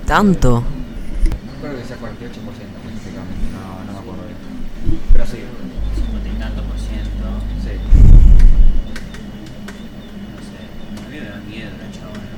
¿Tanto? 0.08 0.64
Creo 1.62 1.74
que 1.74 1.78
decía 1.78 1.98
48% 1.98 2.02
específicamente, 2.02 3.46
no, 3.54 3.86
no 3.86 3.94
me 3.94 4.00
acuerdo 4.00 4.24
bien. 4.26 5.00
Pero 5.14 5.26
sí, 5.28 5.38
50 5.96 6.30
y 6.30 6.40
tanto 6.40 6.64
por 6.64 6.78
ciento. 6.80 7.26
sí. 7.64 7.74
No 10.32 10.40
sé. 10.42 10.60
A 11.06 11.10
mí 11.10 11.16
me 11.20 11.30
da 11.30 11.40
miedo 11.48 11.72
la 11.78 11.88
chabona. 11.92 12.32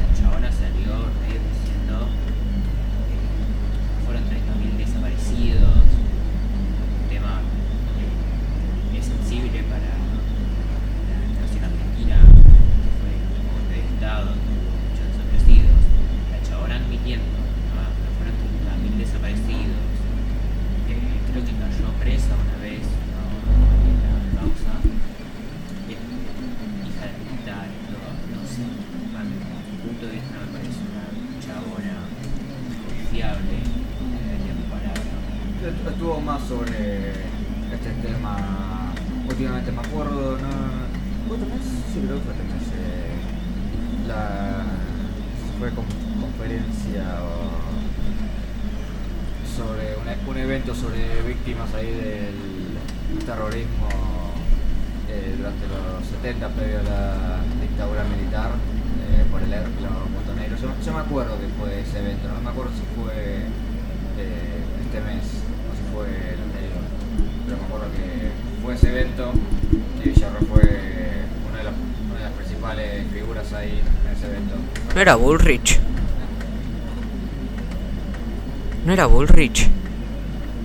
La 0.00 0.08
chabona 0.18 0.50
salió 0.52 0.92
medio 1.20 1.40
diciendo 1.52 1.96
que 3.08 3.16
fueron 4.04 4.24
30.000 4.24 4.76
desaparecidos. 4.78 5.84
Un 5.84 7.08
tema 7.08 7.40
que 8.92 8.98
es 8.98 9.04
sensible 9.06 9.62
para 9.70 9.90
la 9.94 11.18
nación 11.40 11.64
argentina, 11.64 12.16
que 12.20 12.90
fue 13.00 13.12
un 13.14 13.46
golpe 13.52 13.74
de 13.74 13.84
Estado, 13.94 14.30
muchos 14.36 15.06
desaparecidos. 15.12 15.80
La 16.32 16.38
chabona 16.46 16.76
admitiendo 16.76 17.26
¿no? 17.74 17.84
que 18.00 18.08
fueron 18.18 18.34
30.000 18.38 18.98
desaparecidos. 18.98 19.82
Eh, 20.84 21.00
creo 21.32 21.42
que 21.44 21.52
cayó 21.56 21.88
presa 22.00 22.32
una 22.36 22.56
vez, 22.62 22.84
no, 22.84 23.24
no 23.24 23.72
vi 23.82 23.92
la 24.04 24.12
causa. 24.36 24.72
Eh, 25.88 25.96
hija 25.96 27.04
de 27.08 27.14
militar 27.24 27.66
y 27.72 27.78
todo, 27.88 28.08
no 28.36 28.40
sé. 28.44 28.62
A 29.16 29.22
mi 29.24 29.36
punto 29.82 30.02
de 30.06 30.12
vista 30.12 30.32
no 30.36 30.40
me 30.44 30.52
parece 30.52 30.80
una 30.84 31.04
chabona 31.40 31.96
confiable, 32.84 33.56
eh, 33.64 34.36
de 34.44 34.50
mi 34.54 34.64
palabra. 34.68 35.12
Estu- 35.64 35.88
Estuvo 35.90 36.20
más 36.20 36.42
sobre 36.44 37.10
este 37.72 37.90
tema 38.04 38.92
últimamente, 39.28 39.72
me 39.72 39.80
acuerdo, 39.80 40.36
¿no? 40.38 40.52
¿Vos 41.28 41.38
tenés? 41.40 41.64
Sí, 41.92 42.00
creo 42.04 42.20
que 42.20 42.32
tenés 42.36 42.68
eh, 42.76 43.16
la... 44.06 44.62
fue 45.58 45.70
con- 45.70 45.86
conferencia 46.20 47.04
o 47.24 47.64
sobre 49.56 49.96
un, 49.96 50.08
e- 50.08 50.18
un 50.30 50.36
evento 50.36 50.74
sobre 50.74 51.22
víctimas 51.22 51.72
ahí 51.74 51.86
del 51.86 52.34
terrorismo 53.24 53.88
eh, 55.08 55.34
durante 55.36 55.64
los 55.68 56.06
70 56.06 56.48
previo 56.50 56.78
a 56.80 56.82
la 56.82 57.04
dictadura 57.60 58.04
militar 58.04 58.50
eh, 58.52 59.24
por 59.30 59.42
el 59.42 59.52
er- 59.52 59.68
los 59.80 59.96
botoneros. 60.12 60.60
Yo, 60.60 60.68
yo 60.84 60.92
me 60.92 61.00
acuerdo 61.00 61.38
que 61.40 61.46
fue 61.58 61.80
ese 61.80 61.98
evento, 62.00 62.28
no 62.28 62.40
me 62.40 62.50
acuerdo 62.50 62.72
si 62.72 62.84
fue 62.94 63.14
eh, 64.18 64.60
este 64.84 65.00
mes 65.00 65.24
o 65.24 65.70
si 65.76 65.82
fue 65.94 66.06
el 66.08 66.40
anterior, 66.40 66.82
pero 67.46 67.56
me 67.58 67.64
acuerdo 67.64 67.86
que 67.96 68.30
fue 68.62 68.74
ese 68.74 68.88
evento 68.90 69.32
y 70.04 70.08
Villarro 70.08 70.40
fue 70.46 70.62
una 71.48 71.58
de, 71.58 71.64
las, 71.64 71.74
una 72.10 72.18
de 72.18 72.24
las 72.24 72.32
principales 72.34 73.06
figuras 73.12 73.52
ahí 73.52 73.80
en 73.80 74.12
ese 74.16 74.26
evento. 74.26 74.54
¿No 74.94 75.00
era 75.00 75.14
Bullrich? 75.16 75.80
¿No 78.86 78.92
era 78.92 79.06
Bullrich? 79.06 79.68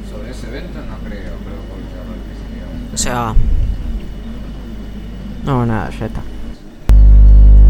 Sobre 0.09 0.31
ese 0.31 0.47
evento 0.47 0.79
no 0.79 0.97
creo, 1.07 1.35
creo 1.39 1.58
sea... 2.99 3.33
No, 5.45 5.65
nada, 5.65 5.89
ya 5.97 6.05
está. 6.07 6.21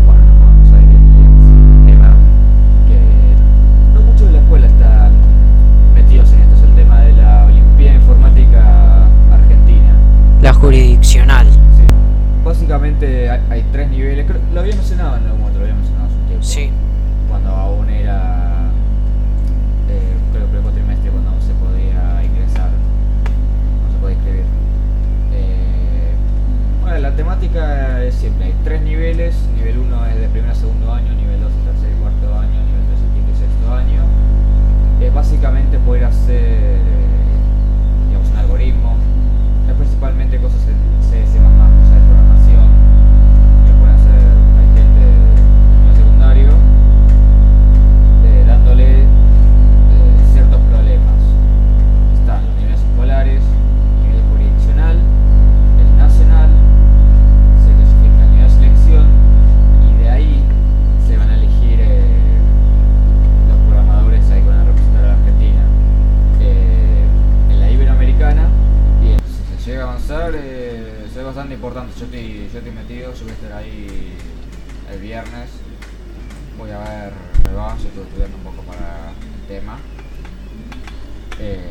Bueno, 0.04 0.24
vamos 0.42 0.74
a 0.74 0.82
ir 0.82 0.90
al 0.90 1.86
tema 1.86 2.16
que 2.88 3.00
no 3.94 4.02
muchos 4.02 4.26
de 4.26 4.32
la 4.32 4.40
escuela 4.40 4.66
están 4.66 5.12
metidos 5.94 6.34
en 6.34 6.40
esto, 6.40 6.56
es 6.56 6.64
el 6.64 6.76
tema 6.76 7.02
de 7.02 7.14
la 7.14 7.46
Olimpiada 7.46 7.96
Informática 7.98 9.06
Argentina. 9.32 9.94
La 10.42 10.52
jurisdiccional. 10.52 11.46
Sí. 11.48 11.84
Básicamente 12.44 13.30
hay, 13.30 13.42
hay 13.52 13.66
tres 13.72 13.88
niveles, 13.92 14.26
creo, 14.26 14.42
lo 14.52 14.62
había 14.62 14.76
mencionado 14.76 15.18
en 15.18 15.28
algún 15.28 15.44
otro, 15.44 15.60
lo 15.60 15.66
había 15.66 15.76
mencionado 15.76 16.08
hace 16.08 16.16
un 16.16 16.26
tiempo. 16.26 16.44
Sí. 16.44 16.72
Cuando 17.30 17.50
aún 17.52 17.88
era, 17.88 18.39
tres 28.64 28.82
niveles, 28.82 29.36
nivel 29.56 29.78
1 29.80 30.06
es 30.08 30.20
de 30.20 30.28
primer 30.30 30.52
a 30.52 30.56
segundo 30.56 30.94
año, 30.94 31.14
nivel 31.14 31.42
2 31.42 31.52
es 31.52 31.66
tercer 31.66 31.92
y 31.92 32.02
cuarto 32.02 32.40
año, 32.40 32.60
nivel 32.66 32.84
3 32.88 33.00
es 33.00 33.14
quinto 33.14 33.32
y 33.32 33.36
sexto 33.36 33.74
año. 33.74 34.04
Es 35.02 35.14
básicamente 35.14 35.80
poder 35.80 36.06
hacer, 36.06 36.80
digamos, 38.08 38.30
un 38.30 38.38
algoritmo, 38.38 38.96
es 39.68 39.74
principalmente 39.76 40.38
cosas 40.40 40.62
en 40.68 40.89
importante. 71.60 71.94
Yo 72.00 72.06
estoy, 72.06 72.50
yo 72.54 72.60
estoy 72.60 72.72
metido, 72.72 73.14
yo 73.14 73.24
voy 73.24 73.32
a 73.32 73.34
estar 73.34 73.52
ahí 73.52 74.14
el 74.94 75.00
viernes. 75.02 75.50
Voy 76.58 76.72
a 76.72 76.80
ver, 76.80 77.14
me 77.44 77.54
va, 77.54 77.78
yo 77.78 77.90
estoy 77.90 78.04
estudiando 78.04 78.38
un 78.38 78.44
poco 78.44 78.62
para 78.64 79.12
el 79.12 79.48
tema. 79.48 79.78
Eh, 81.38 81.66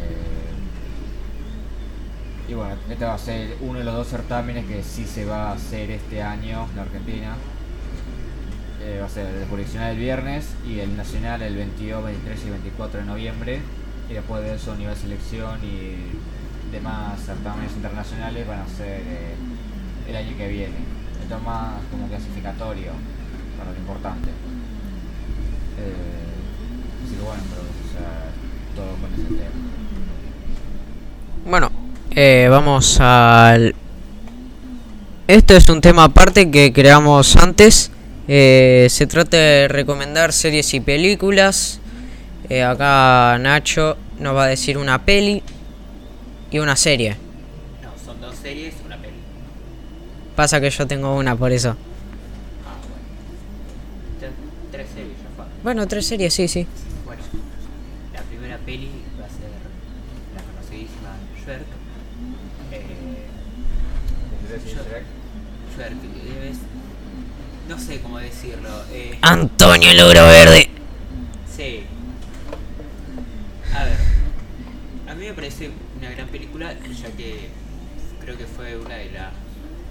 y 2.49 2.53
bueno, 2.53 2.75
este 2.91 3.03
va 3.03 3.15
a 3.15 3.19
ser 3.19 3.57
uno 3.63 3.79
de 3.79 3.85
los 3.87 3.95
dos 3.95 4.09
certámenes 4.09 4.67
que 4.67 4.83
sí 4.83 5.07
se 5.07 5.25
va 5.25 5.51
a 5.51 5.53
hacer 5.53 5.91
este 5.91 6.23
año 6.23 6.69
en 6.71 6.79
Argentina. 6.79 7.37
Eh, 8.83 8.99
va 9.01 9.07
a 9.07 9.09
ser 9.09 9.35
el 9.35 9.49
jurisdiccional 9.49 9.93
el 9.93 9.99
viernes 9.99 10.49
y 10.67 10.81
el 10.81 10.99
nacional 10.99 11.41
el 11.41 11.57
22, 11.57 12.05
23 12.05 12.45
y 12.45 12.51
24 12.51 13.01
de 13.01 13.07
noviembre. 13.07 13.61
Y 14.11 14.13
después 14.13 14.43
de 14.43 14.55
eso, 14.55 14.77
nivel 14.77 14.97
selección 14.97 15.59
y 15.65 16.73
demás 16.73 17.23
certámenes 17.25 17.73
internacionales 17.73 18.47
van 18.47 18.61
a 18.61 18.69
ser 18.69 19.01
eh, 19.01 19.35
el 20.09 20.17
año 20.17 20.37
que 20.37 20.49
viene. 20.49 20.75
Esto 21.23 21.37
es 21.37 21.43
más 21.43 21.75
como 21.91 22.09
clasificatorio 22.09 22.93
para 23.59 23.71
lo 23.73 23.77
importante. 23.77 24.29
Eh, 25.79 27.05
así 27.05 27.15
que 27.15 27.23
bueno, 27.23 27.43
pero 27.51 27.63
o 27.63 27.93
sea, 27.93 28.31
todo 28.75 28.97
con 28.97 29.13
ese 29.13 29.35
tema. 29.35 29.69
Bueno, 31.49 31.71
eh, 32.11 32.49
vamos 32.51 32.99
al... 33.01 33.75
Esto 35.27 35.55
es 35.55 35.69
un 35.69 35.81
tema 35.81 36.05
aparte 36.05 36.51
que 36.51 36.73
creamos 36.73 37.37
antes. 37.37 37.91
Eh, 38.29 38.87
se 38.91 39.07
trata 39.07 39.37
de 39.37 39.69
recomendar 39.69 40.33
series 40.33 40.73
y 40.75 40.81
películas. 40.81 41.81
Eh, 42.49 42.63
acá 42.63 43.37
Nacho 43.39 43.99
nos 44.21 44.35
va 44.35 44.45
a 44.45 44.49
decir 44.49 44.79
una 44.79 45.05
peli 45.05 45.43
y 46.51 46.59
una 46.59 46.77
serie. 46.77 47.17
No, 47.83 47.91
son 48.05 48.21
dos 48.21 48.37
series. 48.37 48.75
Pasa 50.39 50.61
que 50.61 50.71
yo 50.71 50.87
tengo 50.87 51.17
una 51.17 51.35
por 51.35 51.51
eso. 51.51 51.71
Ah, 52.65 52.77
bueno. 54.21 54.33
Tres, 54.71 54.87
series 54.95 55.17
ya 55.19 55.31
fue. 55.35 55.45
Bueno, 55.65 55.89
tres 55.89 56.07
series, 56.07 56.33
sí, 56.33 56.47
sí. 56.47 56.65
Bueno, 57.05 57.23
la 58.15 58.21
primera 58.23 58.57
peli 58.59 58.89
va 59.21 59.27
a 59.27 59.29
ser 59.31 59.51
la 60.37 60.43
conocidísima 60.45 61.17
Shrek. 61.43 61.67
Eh, 62.71 62.87
Shrek 65.75 66.55
no 67.69 67.77
sé 67.77 68.01
cómo 68.01 68.19
decirlo. 68.21 68.69
eh, 68.93 69.19
Antonio 69.23 69.93
Logro 69.95 70.25
Verde. 70.25 70.71
Sí. 71.53 71.83
A 73.75 73.83
ver, 73.83 73.97
a 75.09 75.15
mí 75.17 75.27
me 75.27 75.35
parece 75.35 75.73
una 75.99 76.11
gran 76.11 76.29
película, 76.29 76.75
ya 76.75 77.11
que 77.17 77.49
creo 78.21 78.39
que 78.39 78.47
fue 78.47 78.79
una 78.79 78.95
de 78.95 79.11
las 79.11 79.33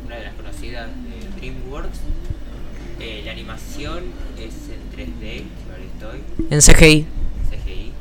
una 0.07 0.15
de 0.15 0.23
las 0.23 0.33
conocidas 0.35 0.87
de 0.87 1.39
DreamWorks. 1.39 1.99
Eh, 2.99 3.21
la 3.25 3.31
animación 3.33 4.05
es 4.39 4.53
en 4.69 4.89
3D, 4.95 5.43
si 5.43 5.69
mal 5.69 5.81
estoy, 5.81 6.23
En 6.49 6.61
CGI. 6.61 7.05
CGI. 7.51 7.91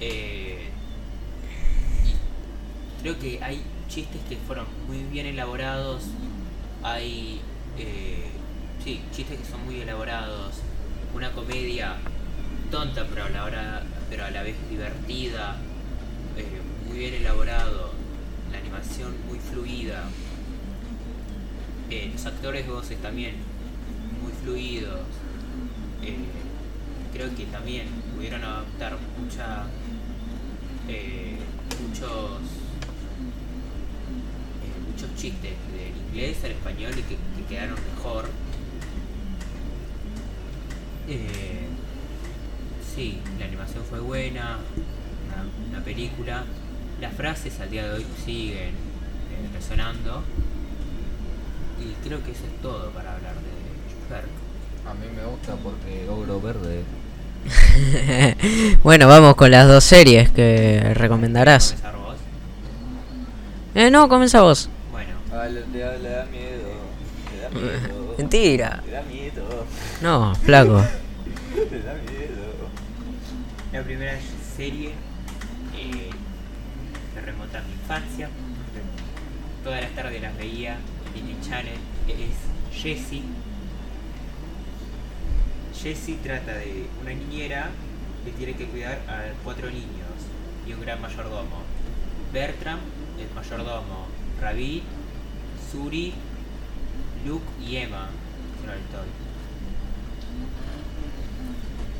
Eh, 0.00 0.68
y 2.06 3.02
creo 3.02 3.18
que 3.18 3.38
hay 3.42 3.62
chistes 3.88 4.20
que 4.28 4.36
fueron 4.38 4.64
muy 4.88 5.04
bien 5.04 5.26
elaborados. 5.26 6.04
Hay. 6.82 7.40
Eh, 7.78 8.24
sí, 8.82 9.02
chistes 9.14 9.38
que 9.38 9.44
son 9.44 9.64
muy 9.66 9.80
elaborados. 9.80 10.54
Una 11.14 11.30
comedia 11.32 11.96
tonta, 12.70 13.06
pero 13.08 13.26
a 13.26 13.28
la, 13.28 13.44
hora, 13.44 13.82
pero 14.08 14.24
a 14.24 14.30
la 14.30 14.42
vez 14.42 14.56
divertida. 14.70 15.56
eh, 16.38 16.44
muy 16.88 16.98
bien 16.98 17.14
elaborado. 17.14 17.92
La 18.50 18.58
animación 18.58 19.14
muy 19.28 19.38
fluida. 19.38 20.04
Eh, 21.88 22.10
los 22.12 22.26
actores 22.26 22.66
voces 22.66 23.00
también 23.00 23.36
muy 24.20 24.32
fluidos. 24.32 25.00
Eh, 26.02 26.16
creo 27.12 27.34
que 27.36 27.44
también 27.46 27.86
pudieron 28.14 28.42
adaptar 28.42 28.96
mucha, 29.20 29.66
eh, 30.88 31.38
muchos, 31.80 32.40
muchos 34.90 35.14
chistes 35.16 35.52
del 35.72 35.96
inglés 36.08 36.44
al 36.44 36.50
español 36.52 36.92
y 36.92 37.02
que, 37.02 37.16
que 37.16 37.48
quedaron 37.48 37.78
mejor. 37.94 38.28
Sí, 42.94 43.18
la 43.38 43.44
animación 43.44 43.84
fue 43.84 44.00
buena, 44.00 44.58
una, 45.70 45.84
película. 45.84 46.44
Las 47.00 47.14
frases 47.14 47.60
al 47.60 47.70
día 47.70 47.86
de 47.86 47.98
hoy 47.98 48.06
siguen 48.24 48.72
resonando. 49.52 50.24
Y 51.80 52.06
creo 52.06 52.22
que 52.24 52.30
eso 52.32 52.44
es 52.44 52.62
todo 52.62 52.90
para 52.90 53.14
hablar 53.14 53.34
de 53.34 54.08
Shrek. 54.08 54.24
A 54.88 54.94
mí 54.94 55.06
me 55.14 55.24
gusta 55.24 55.54
porque 55.56 56.08
Ogro 56.08 56.40
Verde. 56.40 56.82
bueno, 58.82 59.06
vamos 59.08 59.34
con 59.36 59.50
las 59.50 59.68
dos 59.68 59.84
series 59.84 60.30
que 60.30 60.92
recomendarás. 60.94 61.72
¿Comenzar 61.74 61.96
vos? 61.96 62.16
Eh, 63.74 63.90
no, 63.90 64.08
comienza 64.08 64.40
vos. 64.42 64.68
Bueno, 64.90 65.10
Ah, 65.32 65.46
le, 65.46 65.60
le- 65.66 65.98
le 65.98 66.08
da 66.10 66.24
miedo. 66.26 66.68
Le 67.34 67.40
da 67.42 67.50
miedo. 67.50 68.14
Mentira. 68.18 68.82
Le 68.86 68.92
da 68.92 69.02
miedo. 69.02 69.66
No, 70.02 70.34
flaco. 70.36 70.82
Le 71.70 71.82
da 71.82 71.94
miedo. 71.94 72.68
la 73.72 73.82
primera 73.82 74.18
serie 74.56 74.90
eh, 75.76 76.10
se 77.14 77.20
remota 77.20 77.58
a 77.58 77.62
mi 77.62 77.72
infancia. 77.72 78.28
Todas 79.64 79.80
las 79.82 79.90
tardes 79.94 80.22
las 80.22 80.36
veía 80.38 80.78
Channel. 81.48 81.78
Es 82.08 82.76
Jessie. 82.76 83.22
Jessie 85.80 86.16
trata 86.22 86.54
de 86.54 86.86
una 87.00 87.12
niñera 87.12 87.70
que 88.24 88.32
tiene 88.32 88.54
que 88.54 88.66
cuidar 88.66 88.98
a 89.08 89.32
cuatro 89.44 89.70
niños 89.70 89.86
y 90.66 90.72
un 90.72 90.80
gran 90.80 91.00
mayordomo. 91.00 91.62
Bertram, 92.32 92.80
el 93.20 93.32
mayordomo, 93.34 94.06
Ravi, 94.40 94.82
Suri, 95.70 96.14
Luke 97.24 97.46
y 97.64 97.76
Emma. 97.76 98.08
Olvidó. 98.62 99.04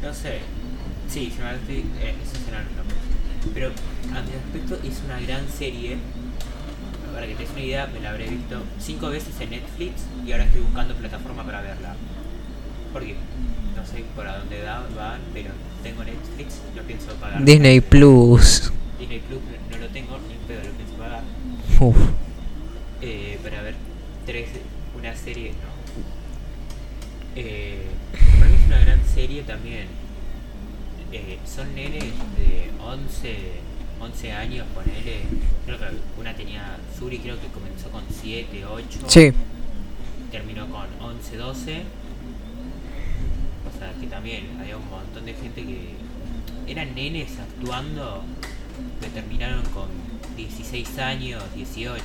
No 0.02 0.12
sé. 0.12 0.40
Sí, 1.08 1.32
se 1.34 1.42
me 1.42 1.50
olvidó, 1.50 2.00
eh, 2.00 2.14
esos 2.22 2.48
eran 2.48 2.64
los 2.64 2.72
nombres. 2.74 2.98
Pero 3.54 3.68
a 3.68 4.22
mi 4.22 4.32
respecto 4.32 4.74
es 4.84 5.00
una 5.04 5.20
gran 5.20 5.48
serie. 5.48 5.98
Para 7.16 7.28
que 7.28 7.34
te 7.34 7.44
des 7.44 7.52
una 7.52 7.62
idea, 7.62 7.86
me 7.86 8.00
la 8.00 8.10
habré 8.10 8.28
visto 8.28 8.62
cinco 8.78 9.08
veces 9.08 9.40
en 9.40 9.48
Netflix 9.48 10.02
y 10.26 10.32
ahora 10.32 10.44
estoy 10.44 10.60
buscando 10.60 10.94
plataforma 10.96 11.44
para 11.44 11.62
verla. 11.62 11.96
Porque 12.92 13.16
no 13.74 13.86
sé 13.86 14.04
por 14.14 14.28
a 14.28 14.36
dónde 14.36 14.60
da, 14.60 14.86
van, 14.94 15.22
pero 15.32 15.48
tengo 15.82 16.04
Netflix, 16.04 16.60
no 16.74 16.82
pienso 16.82 17.14
pagar. 17.14 17.42
Disney 17.42 17.80
Plus. 17.80 18.70
Disney 18.98 19.20
Plus 19.20 19.40
no, 19.40 19.76
no 19.78 19.82
lo 19.82 19.88
tengo, 19.88 20.18
ni 20.28 20.34
pedo 20.46 20.62
lo 20.62 20.72
pienso 20.72 20.94
pagar. 20.98 21.22
Uf. 21.80 21.96
Eh, 23.00 23.38
para 23.42 23.62
ver 23.62 23.76
tres, 24.26 24.50
una 24.98 25.16
serie, 25.16 25.52
no. 25.52 26.02
Eh, 27.34 27.86
para 28.38 28.50
mí 28.50 28.56
es 28.60 28.66
una 28.66 28.80
gran 28.80 29.00
serie 29.08 29.42
también. 29.44 29.86
Eh, 31.12 31.38
son 31.46 31.74
nenes 31.74 32.12
de 32.36 32.70
11, 32.78 33.36
11 34.00 34.32
años, 34.32 34.66
ponele. 34.74 35.22
Creo 35.64 35.78
que 35.78 35.84
una 36.20 36.34
tenía, 36.34 36.76
Suri 36.98 37.18
creo 37.18 37.40
que 37.40 37.48
comenzó 37.48 37.90
con 37.90 38.04
7, 38.10 38.64
8. 38.64 38.98
Sí. 39.06 39.32
Terminó 40.30 40.66
con 40.68 40.86
11, 41.00 41.36
12. 41.36 41.82
O 43.66 43.78
sea 43.78 43.92
que 44.00 44.06
también 44.06 44.58
había 44.60 44.76
un 44.76 44.88
montón 44.88 45.24
de 45.24 45.34
gente 45.34 45.62
que 45.62 45.94
eran 46.66 46.94
nenes 46.94 47.38
actuando 47.38 48.24
que 49.00 49.08
terminaron 49.08 49.62
con 49.66 49.88
16 50.36 50.98
años, 50.98 51.42
18. 51.54 52.02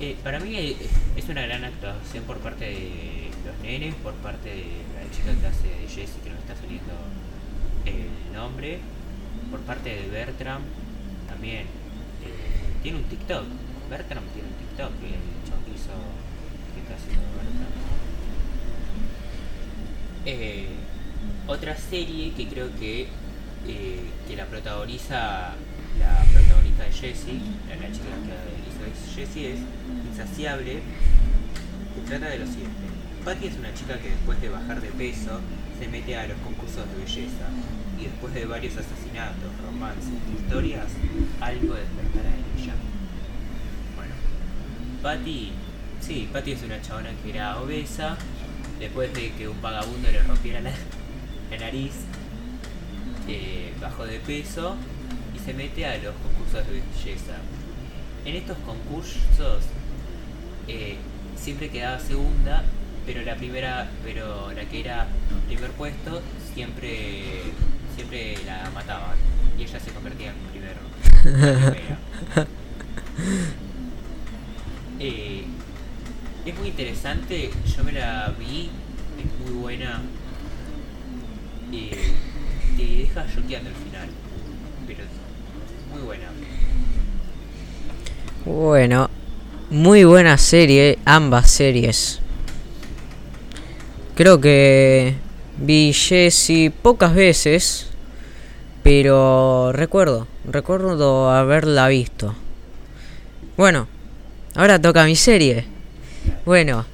Eh, 0.00 0.16
para 0.22 0.40
mí 0.40 0.56
eh, 0.56 0.76
es 1.16 1.28
una 1.28 1.42
gran 1.42 1.64
actuación 1.64 2.24
por 2.24 2.38
parte 2.38 2.64
de 2.64 3.30
los 3.44 3.58
nenes, 3.62 3.94
por 3.96 4.14
parte 4.14 4.48
de 4.48 4.64
la 4.96 5.10
chica 5.14 5.38
que 5.38 5.46
hace 5.46 5.68
de 5.68 5.88
Jessie, 5.88 6.20
que 6.22 6.30
no 6.30 6.36
me 6.36 6.40
está 6.40 6.56
saliendo 6.56 6.92
el 7.84 8.34
nombre, 8.34 8.78
por 9.50 9.60
parte 9.60 9.90
de 9.90 10.08
Bertram 10.08 10.62
también. 11.28 11.62
Eh, 11.62 12.80
tiene 12.82 12.98
un 12.98 13.04
TikTok, 13.04 13.44
Bertram 13.88 14.24
tiene 14.32 14.48
un 14.48 14.54
TikTok, 14.54 14.92
el 15.02 15.48
chabón 15.48 15.64
que 15.64 16.80
está 16.80 16.94
haciendo 16.94 17.22
Bertram. 17.36 17.70
Eh, 20.26 20.68
otra 21.46 21.76
serie 21.76 22.32
que 22.32 22.48
creo 22.48 22.74
que, 22.78 23.08
eh, 23.66 24.00
que 24.28 24.36
la 24.36 24.46
protagoniza 24.46 25.54
la 25.98 26.24
protagonista 26.32 26.84
de 26.84 26.92
Jessie, 26.92 27.40
la, 27.68 27.76
la 27.76 27.92
chica 27.92 28.04
que 28.26 29.14
Jessie 29.14 29.52
es 29.52 29.60
Insaciable, 30.10 30.80
que 31.94 32.00
trata 32.08 32.26
de 32.26 32.38
lo 32.38 32.46
siguiente. 32.46 32.76
Patty 33.24 33.46
es 33.48 33.56
una 33.56 33.74
chica 33.74 33.98
que 33.98 34.10
después 34.10 34.40
de 34.40 34.48
bajar 34.48 34.80
de 34.80 34.88
peso 34.88 35.40
se 35.80 35.88
mete 35.88 36.14
a 36.14 36.26
los 36.26 36.36
concursos 36.40 36.84
de 36.90 37.04
belleza 37.04 37.48
y 37.98 38.04
después 38.04 38.34
de 38.34 38.44
varios 38.44 38.74
asesinatos, 38.76 39.50
romances 39.64 40.12
historias, 40.38 40.86
algo 41.40 41.74
despertará 41.74 42.28
en 42.28 42.60
ella. 42.62 42.74
Bueno, 43.96 44.12
Patty, 45.02 45.52
sí, 46.00 46.28
Patty 46.30 46.52
es 46.52 46.62
una 46.62 46.82
chabona 46.82 47.10
que 47.22 47.30
era 47.30 47.58
obesa, 47.60 48.18
después 48.78 49.12
de 49.14 49.32
que 49.32 49.48
un 49.48 49.60
vagabundo 49.62 50.10
le 50.10 50.22
rompiera 50.22 50.60
la, 50.60 50.70
la 51.50 51.58
nariz, 51.58 51.92
eh, 53.26 53.72
bajó 53.80 54.04
de 54.04 54.20
peso 54.20 54.76
y 55.34 55.38
se 55.38 55.54
mete 55.54 55.86
a 55.86 55.96
los 55.96 56.14
concursos 56.16 56.66
de 56.66 56.72
belleza. 56.72 57.36
En 58.26 58.36
estos 58.36 58.58
concursos 58.58 59.64
eh, 60.68 60.96
siempre 61.36 61.70
quedaba 61.70 61.98
segunda, 61.98 62.64
pero 63.06 63.22
la 63.22 63.36
primera, 63.36 63.90
pero 64.04 64.52
la 64.52 64.64
que 64.64 64.80
era 64.80 65.06
primer 65.46 65.70
puesto 65.72 66.22
siempre, 66.54 67.42
siempre 67.96 68.36
la 68.46 68.70
mataban 68.74 69.16
y 69.58 69.62
ella 69.62 69.80
se 69.80 69.90
convertía 69.90 70.30
en 70.30 70.36
primero. 70.50 70.80
Eh, 75.02 75.46
es 76.44 76.58
muy 76.58 76.68
interesante, 76.68 77.50
yo 77.74 77.84
me 77.84 77.92
la 77.92 78.34
vi, 78.38 78.68
es 79.18 79.50
muy 79.50 79.58
buena. 79.58 80.02
Eh, 81.72 82.12
te 82.76 82.82
deja 82.82 83.24
choqueando 83.34 83.70
al 83.70 83.76
final, 83.76 84.08
pero 84.86 85.04
muy 85.90 86.02
buena. 86.02 86.26
Bueno, 88.44 89.08
muy 89.70 90.04
buena 90.04 90.36
serie, 90.36 90.98
ambas 91.06 91.50
series. 91.50 92.19
Creo 94.20 94.38
que 94.38 95.14
vi 95.56 95.94
Jessie 95.94 96.68
pocas 96.68 97.14
veces, 97.14 97.86
pero 98.82 99.72
recuerdo, 99.72 100.28
recuerdo 100.44 101.30
haberla 101.30 101.88
visto. 101.88 102.34
Bueno, 103.56 103.88
ahora 104.54 104.78
toca 104.78 105.06
mi 105.06 105.16
serie. 105.16 105.64
Bueno, 106.44 106.84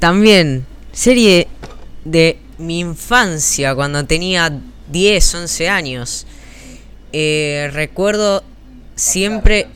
también 0.00 0.66
serie 0.90 1.46
de 2.04 2.36
mi 2.58 2.80
infancia 2.80 3.72
cuando 3.76 4.04
tenía 4.04 4.52
10, 4.90 5.34
11 5.36 5.68
años. 5.68 6.26
Eh, 7.12 7.70
recuerdo 7.72 8.42
siempre... 8.96 9.68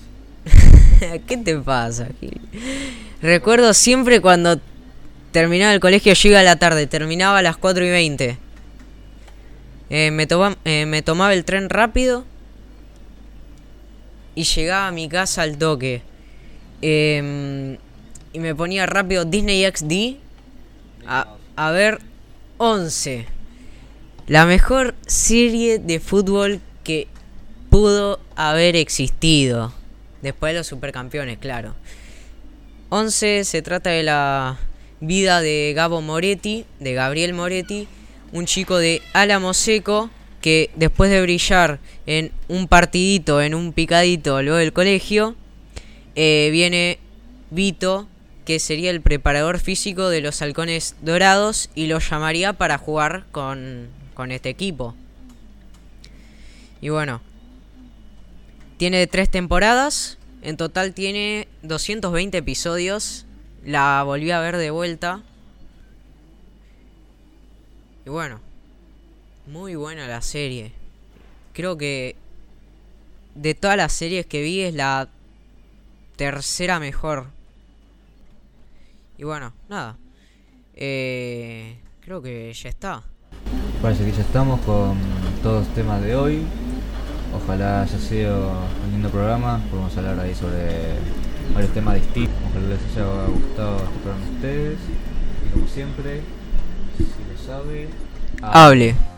¿Qué 1.29 1.37
te 1.37 1.57
pasa, 1.57 2.09
Gil? 2.19 2.41
Recuerdo 3.23 3.73
siempre 3.75 4.21
cuando 4.21 4.61
terminaba 5.37 5.75
el 5.75 5.81
colegio, 5.81 6.15
iba 6.25 6.41
a 6.41 6.43
la 6.43 6.57
tarde, 6.57 6.87
terminaba 6.87 7.37
a 7.37 7.43
las 7.43 7.59
4 7.59 7.85
y 7.85 7.91
20. 7.91 8.39
Eh, 9.91 10.11
me, 10.11 10.27
toma- 10.27 10.57
eh, 10.65 10.87
me 10.87 11.03
tomaba 11.03 11.35
el 11.35 11.45
tren 11.45 11.69
rápido 11.69 12.25
y 14.35 14.45
llegaba 14.45 14.89
a 14.89 14.93
mi 14.93 15.11
casa 15.11 15.43
al 15.43 15.59
toque. 15.59 16.01
Em, 16.81 17.77
y 18.33 18.39
me 18.39 18.55
ponía 18.55 18.87
rápido 18.87 19.27
Disney 19.27 19.63
XD 19.71 20.17
a, 21.07 21.35
a 21.55 21.71
ver 21.71 21.99
11. 22.57 23.27
La 24.29 24.47
mejor 24.47 24.95
serie 25.07 25.79
de 25.79 26.01
fútbol 26.01 26.61
que 26.83 27.09
pudo 27.69 28.21
haber 28.37 28.75
existido. 28.75 29.75
Después 30.23 30.55
de 30.55 30.61
los 30.61 30.67
supercampeones, 30.67 31.37
claro. 31.37 31.75
11 32.89 33.45
se 33.45 33.61
trata 33.61 33.91
de 33.91 34.03
la 34.03 34.59
vida 35.01 35.41
de 35.41 35.73
Gabo 35.75 36.01
Moretti, 36.01 36.65
de 36.81 36.95
Gabriel 36.95 37.35
Moretti, 37.35 37.89
un 38.33 38.47
chico 38.47 38.79
de 38.79 39.03
Álamo 39.13 39.55
Seco 39.55 40.11
que 40.41 40.71
después 40.77 41.11
de 41.11 41.23
brillar 41.23 41.81
en 42.07 42.33
un 42.49 42.69
partidito, 42.69 43.43
en 43.43 43.55
un 43.55 43.73
picadito 43.73 44.43
luego 44.43 44.59
del 44.59 44.73
colegio, 44.73 45.35
eh, 46.15 46.51
viene 46.53 46.99
Vito, 47.51 48.09
que 48.45 48.59
sería 48.61 48.91
el 48.91 49.01
preparador 49.01 49.59
físico 49.59 50.09
de 50.09 50.21
los 50.21 50.41
halcones 50.41 50.95
dorados 51.03 51.69
y 51.75 51.89
lo 51.89 51.99
llamaría 51.99 52.53
para 52.53 52.79
jugar 52.79 53.27
con, 53.33 53.89
con 54.15 54.31
este 54.31 54.49
equipo. 54.49 54.95
Y 56.81 56.91
bueno, 56.91 57.21
tiene 58.77 59.07
tres 59.07 59.31
temporadas, 59.31 60.19
en 60.43 60.57
total 60.57 60.95
tiene 60.95 61.49
220 61.63 62.39
episodios, 62.39 63.26
la 63.67 64.05
volví 64.05 64.31
a 64.31 64.41
ver 64.41 64.57
de 64.57 64.71
vuelta. 64.71 65.23
Y 68.07 68.11
bueno, 68.11 68.41
muy 69.47 69.75
buena 69.75 70.07
la 70.07 70.23
serie. 70.23 70.73
Creo 71.53 71.77
que 71.77 72.15
de 73.35 73.55
todas 73.55 73.77
las 73.77 73.93
series 73.93 74.25
que 74.25 74.41
vi 74.41 74.61
es 74.61 74.75
la 74.75 75.09
tercera 76.15 76.79
mejor. 76.79 77.27
Y 79.19 79.25
bueno, 79.25 79.53
nada. 79.69 79.97
Eh, 80.75 81.77
creo 82.01 82.23
que 82.23 82.53
ya 82.53 82.69
está. 82.69 83.03
Parece 83.83 84.05
que 84.05 84.13
ya 84.13 84.23
estamos 84.23 84.61
con 84.61 84.97
todos 85.43 85.67
los 85.67 85.75
temas 85.75 86.01
de 86.03 86.15
hoy. 86.15 86.47
Ojalá 87.35 87.83
haya 87.83 87.99
sido 87.99 88.63
un 88.85 88.93
lindo 88.93 89.11
programa. 89.11 89.61
Podemos 89.71 89.97
hablar 89.97 90.21
ahí 90.21 90.35
sobre 90.35 90.95
varios 91.55 91.73
temas 91.73 91.95
distintos. 91.95 92.35
Ojalá 92.51 92.69
les 92.69 92.81
haya 92.97 93.27
gustado 93.27 93.77
este 93.77 93.99
programa 94.01 94.27
a 94.27 94.31
ustedes. 94.35 94.79
Y 95.47 95.53
como 95.53 95.67
siempre, 95.69 96.21
si 96.99 97.05
lo 97.05 97.55
sabe, 97.55 97.89
Hable. 98.43 99.16